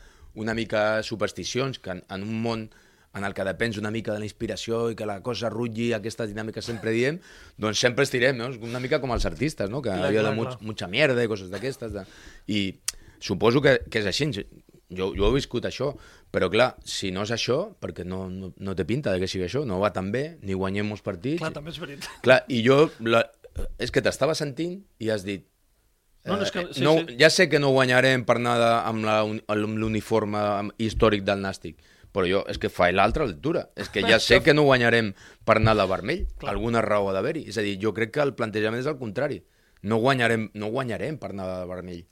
una 0.42 0.52
mica 0.54 1.02
supersticions, 1.02 1.80
que 1.80 1.94
en, 1.94 2.02
en 2.12 2.26
un 2.26 2.42
món 2.42 2.66
en 3.14 3.24
el 3.24 3.34
que 3.34 3.44
depens 3.44 3.78
una 3.80 3.90
mica 3.90 4.12
de 4.12 4.20
la 4.22 4.26
inspiració 4.28 4.84
i 4.92 4.96
que 4.98 5.06
la 5.08 5.18
cosa 5.26 5.50
rutlli, 5.50 5.88
aquestes 5.96 6.30
dinàmiques 6.30 6.68
sempre 6.68 6.92
diem, 6.94 7.18
doncs 7.58 7.80
sempre 7.82 8.04
estirem, 8.06 8.36
no? 8.38 8.50
Una 8.68 8.78
mica 8.82 9.00
com 9.02 9.10
els 9.16 9.26
artistes, 9.26 9.70
no? 9.72 9.80
Que 9.82 9.90
Clar, 9.90 10.10
allò 10.10 10.20
clar, 10.20 10.30
de 10.30 10.36
much, 10.36 10.52
clar. 10.52 10.68
mucha 10.68 10.90
mierda 10.92 11.24
i 11.24 11.30
coses 11.30 11.50
d'aquestes. 11.50 11.96
De... 11.96 12.04
I 12.46 12.60
suposo 13.18 13.62
que, 13.64 13.80
que 13.90 14.04
és 14.04 14.10
així. 14.12 14.30
Jo, 14.90 15.12
jo 15.14 15.29
he 15.29 15.35
viscut 15.37 15.64
això, 15.68 15.92
però 16.35 16.48
clar, 16.50 16.72
si 16.85 17.12
no 17.14 17.22
és 17.22 17.31
això, 17.31 17.61
perquè 17.81 18.03
no, 18.05 18.24
no, 18.29 18.53
no 18.59 18.74
té 18.74 18.85
pinta 18.85 19.12
de 19.14 19.20
que 19.22 19.29
sigui 19.31 19.44
això, 19.46 19.64
no 19.64 19.79
va 19.79 19.92
tan 19.94 20.11
bé, 20.11 20.38
ni 20.42 20.53
guanyem 20.59 20.88
molts 20.90 21.03
partits. 21.07 21.38
Clar, 21.38 21.53
també 21.55 21.70
és 21.70 21.79
veritat. 21.79 22.11
Clar, 22.24 22.40
i 22.48 22.62
jo, 22.66 22.88
la, 23.07 23.22
és 23.79 23.90
que 23.94 24.03
t'estava 24.03 24.35
sentint 24.35 24.81
i 24.98 25.11
has 25.14 25.22
dit, 25.24 25.46
No, 26.26 26.37
no, 26.37 26.42
és 26.44 26.50
que- 26.53 26.61
eh, 26.61 26.74
sí, 26.76 26.83
no, 26.85 26.98
sí. 26.98 27.14
ja 27.16 27.31
sé 27.33 27.46
que 27.48 27.59
no 27.59 27.70
guanyarem 27.72 28.26
per 28.29 28.35
nada 28.44 28.83
amb 28.85 29.07
l'uniforme 29.81 30.40
històric 30.76 31.22
del 31.24 31.40
Nàstic, 31.40 31.79
però 32.12 32.26
jo 32.29 32.42
és 32.50 32.59
que 32.61 32.68
faig 32.68 32.92
l'altra 32.94 33.24
lectura. 33.24 33.68
És 33.76 33.88
que 33.88 34.03
ja 34.03 34.18
sé 34.20 34.42
que 34.44 34.53
no 34.53 34.64
guanyarem 34.66 35.12
per 35.46 35.57
anar 35.57 35.76
de 35.79 35.87
vermell. 35.88 36.26
Clar. 36.37 36.53
Alguna 36.53 36.83
raó 36.85 37.09
ha 37.09 37.14
d'haver-hi. 37.16 37.46
És 37.48 37.57
a 37.57 37.62
dir, 37.64 37.79
jo 37.81 37.94
crec 37.96 38.12
que 38.16 38.20
el 38.24 38.35
plantejament 38.35 38.83
és 38.83 38.90
el 38.90 38.98
contrari. 39.00 39.40
No 39.83 39.96
guanyarem, 40.03 40.50
no 40.61 40.68
guanyarem 40.74 41.16
per 41.18 41.31
anar 41.33 41.46
de 41.61 41.66
vermell. 41.70 42.03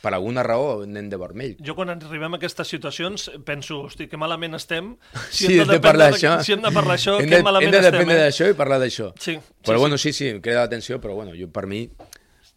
Per 0.00 0.14
alguna 0.16 0.42
raó 0.42 0.82
anem 0.82 1.10
de 1.12 1.16
vermell. 1.20 1.56
Jo 1.60 1.74
quan 1.76 1.90
arribem 1.92 2.32
a 2.32 2.38
aquestes 2.40 2.68
situacions 2.72 3.30
penso, 3.44 3.82
hosti, 3.84 4.06
que 4.08 4.16
malament 4.16 4.54
estem. 4.56 4.94
Sí, 5.30 5.46
hem 5.46 5.66
de 5.66 5.74
dependre 5.76 5.80
parlar 5.90 6.06
de- 6.12 6.18
d'això. 6.18 6.36
Si 6.44 6.52
hem 6.56 6.62
de 6.62 6.70
parlar 6.72 6.96
d'això, 6.96 7.18
hem 7.20 7.28
que 7.28 7.36
de, 7.36 7.42
malament 7.42 7.68
hem 7.68 7.74
de 7.74 7.82
estem. 7.84 7.92
dependre 7.98 8.16
eh? 8.16 8.22
d'això 8.28 8.48
i 8.48 8.54
parlar 8.56 8.78
d'això. 8.80 9.10
Sí, 9.18 9.34
sí, 9.34 9.58
però 9.66 9.76
sí. 9.76 9.80
bueno, 9.84 9.98
sí, 9.98 10.12
sí, 10.16 10.28
em 10.32 10.40
crida 10.40 10.62
l'atenció, 10.64 11.00
però 11.00 11.14
bueno, 11.18 11.32
jo 11.36 11.50
per 11.52 11.66
mi 11.66 11.82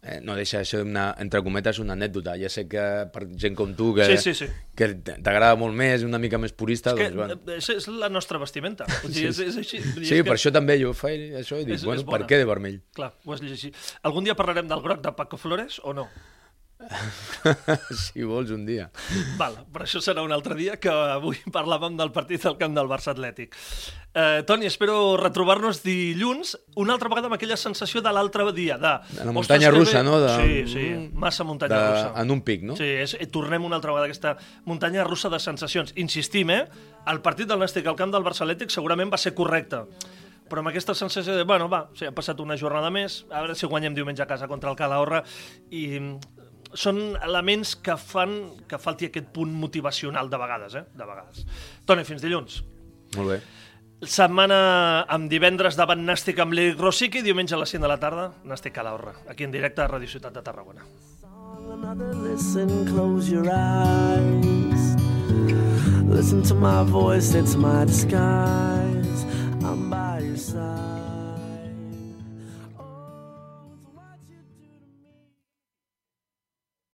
eh, 0.06 0.20
no 0.22 0.34
deixa 0.36 0.58
de 0.58 0.64
ser 0.68 0.82
una, 0.84 1.14
entre 1.18 1.40
cometes, 1.44 1.78
una 1.80 1.94
anècdota. 1.96 2.34
Ja 2.40 2.48
sé 2.52 2.66
que 2.68 2.82
per 3.12 3.26
gent 3.40 3.54
com 3.56 3.74
tu, 3.76 3.90
que, 3.96 4.04
Sí, 4.16 4.32
sí, 4.32 4.34
sí. 4.44 4.48
que 4.76 4.90
t'agrada 5.04 5.54
molt 5.56 5.72
més, 5.76 6.02
una 6.04 6.18
mica 6.20 6.36
més 6.40 6.52
purista, 6.52 6.92
És 6.92 6.96
que 6.98 7.10
doncs, 7.10 7.16
bueno. 7.16 7.38
eh, 7.52 7.56
és, 7.60 7.68
és 7.76 7.88
la 7.88 8.08
nostra 8.12 8.40
vestimenta. 8.40 8.84
Vull 9.02 9.12
dir, 9.16 9.28
és, 9.30 9.38
és 9.40 9.56
així. 9.60 9.80
Sí, 9.84 10.14
és 10.18 10.24
per 10.24 10.32
que- 10.32 10.38
això 10.40 10.52
també 10.52 10.76
jo 10.80 10.92
faig 10.96 11.32
això 11.40 11.60
i 11.60 11.64
dic, 11.64 11.74
És- 11.76 11.84
bueno, 11.84 12.00
és 12.00 12.08
per 12.08 12.22
què 12.28 12.36
de 12.40 12.44
vermell? 12.48 12.80
Clar, 12.96 13.12
ho 13.24 13.32
has 13.36 13.40
llegit. 13.44 13.76
Algun 14.02 14.24
dia 14.24 14.34
parlarem 14.36 14.68
del 14.68 14.80
groc 14.84 15.00
de 15.04 15.12
Paco 15.12 15.36
Flores 15.40 15.80
o 15.84 15.92
no? 15.96 16.08
si 17.90 18.22
vols, 18.24 18.50
un 18.54 18.64
dia. 18.66 18.88
Val, 19.38 19.56
però 19.72 19.86
això 19.86 20.00
serà 20.04 20.22
un 20.24 20.32
altre 20.34 20.56
dia, 20.58 20.76
que 20.80 20.90
avui 20.90 21.38
parlàvem 21.54 21.96
del 21.98 22.12
partit 22.14 22.42
del 22.46 22.56
camp 22.60 22.74
del 22.76 22.88
Barça 22.90 23.12
Atlètic. 23.14 23.54
Eh, 24.14 24.44
Toni, 24.46 24.66
espero 24.70 25.16
retrobar-nos 25.18 25.80
dilluns, 25.82 26.54
una 26.78 26.94
altra 26.94 27.10
vegada 27.10 27.26
amb 27.30 27.34
aquella 27.34 27.56
sensació 27.58 28.02
de 28.04 28.12
l'altre 28.14 28.46
dia, 28.54 28.76
de... 28.78 28.92
De 29.18 29.24
la 29.26 29.32
muntanya 29.34 29.70
"Ostres, 29.72 29.74
que 29.74 29.78
russa, 29.78 29.98
bé". 29.98 30.04
no? 30.04 30.20
De- 30.20 30.34
Sí, 30.34 30.72
sí, 30.72 31.10
massa 31.14 31.42
muntanya 31.44 31.78
de, 31.80 31.88
russa. 31.90 32.22
En 32.22 32.30
un 32.30 32.42
pic, 32.46 32.62
no? 32.62 32.76
Sí, 32.78 32.86
és, 33.04 33.16
eh, 33.18 33.26
tornem 33.26 33.64
una 33.66 33.76
altra 33.80 33.90
vegada 33.90 34.06
a 34.06 34.10
aquesta 34.12 34.36
muntanya 34.64 35.02
russa 35.04 35.28
de 35.32 35.40
sensacions. 35.42 35.92
Insistim, 35.96 36.50
eh? 36.54 36.62
El 37.10 37.20
partit 37.22 37.48
del 37.50 37.58
Nàstic 37.58 37.86
al 37.90 37.96
camp 37.98 38.14
del 38.14 38.22
Barça 38.22 38.46
Atlètic 38.46 38.70
segurament 38.70 39.10
va 39.12 39.18
ser 39.18 39.34
correcte, 39.34 39.82
però 40.48 40.60
amb 40.60 40.68
aquesta 40.70 40.94
sensació 40.94 41.34
de, 41.34 41.42
bueno, 41.48 41.66
va, 41.72 41.88
sí, 41.96 42.04
ha 42.06 42.12
passat 42.14 42.38
una 42.40 42.54
jornada 42.60 42.90
més, 42.92 43.22
a 43.32 43.40
veure 43.42 43.54
si 43.56 43.66
guanyem 43.66 43.94
diumenge 43.96 44.22
a 44.22 44.26
casa 44.28 44.46
contra 44.46 44.70
el 44.70 44.76
Calahorra, 44.76 45.22
i 45.72 45.86
són 46.74 47.00
elements 47.22 47.74
que 47.80 47.96
fan 47.98 48.36
que 48.68 48.78
falti 48.82 49.08
aquest 49.08 49.30
punt 49.34 49.52
motivacional 49.54 50.30
de 50.30 50.40
vegades, 50.40 50.74
eh? 50.78 50.84
De 50.94 51.06
vegades. 51.06 51.44
Toni, 51.86 52.04
fins 52.06 52.22
dilluns. 52.24 52.62
Molt 53.16 53.34
bé. 53.34 53.40
Setmana 54.04 54.58
amb 55.08 55.30
divendres 55.32 55.78
davant 55.78 56.02
Nàstic 56.04 56.40
amb 56.42 56.52
l'Eric 56.52 56.80
Rosic 56.82 57.20
i 57.20 57.24
diumenge 57.24 57.54
a 57.56 57.60
les 57.62 57.72
5 57.72 57.86
de 57.86 57.88
la 57.88 57.98
tarda 58.02 58.28
Nàstic 58.44 58.74
Calahorra, 58.76 59.14
aquí 59.30 59.46
en 59.46 59.54
directe 59.54 59.80
a 59.84 59.88
Ràdio 59.88 60.10
Ciutat 60.10 60.34
de 60.34 60.42
Tarragona. 60.44 60.84
Listen, 62.22 62.68
close 62.90 63.30
your 63.30 63.48
eyes. 63.48 64.94
Listen 66.10 66.42
to 66.42 66.54
my 66.54 66.84
voice, 66.84 67.34
it's 67.34 67.56
my 67.56 67.84
disguise. 67.84 69.24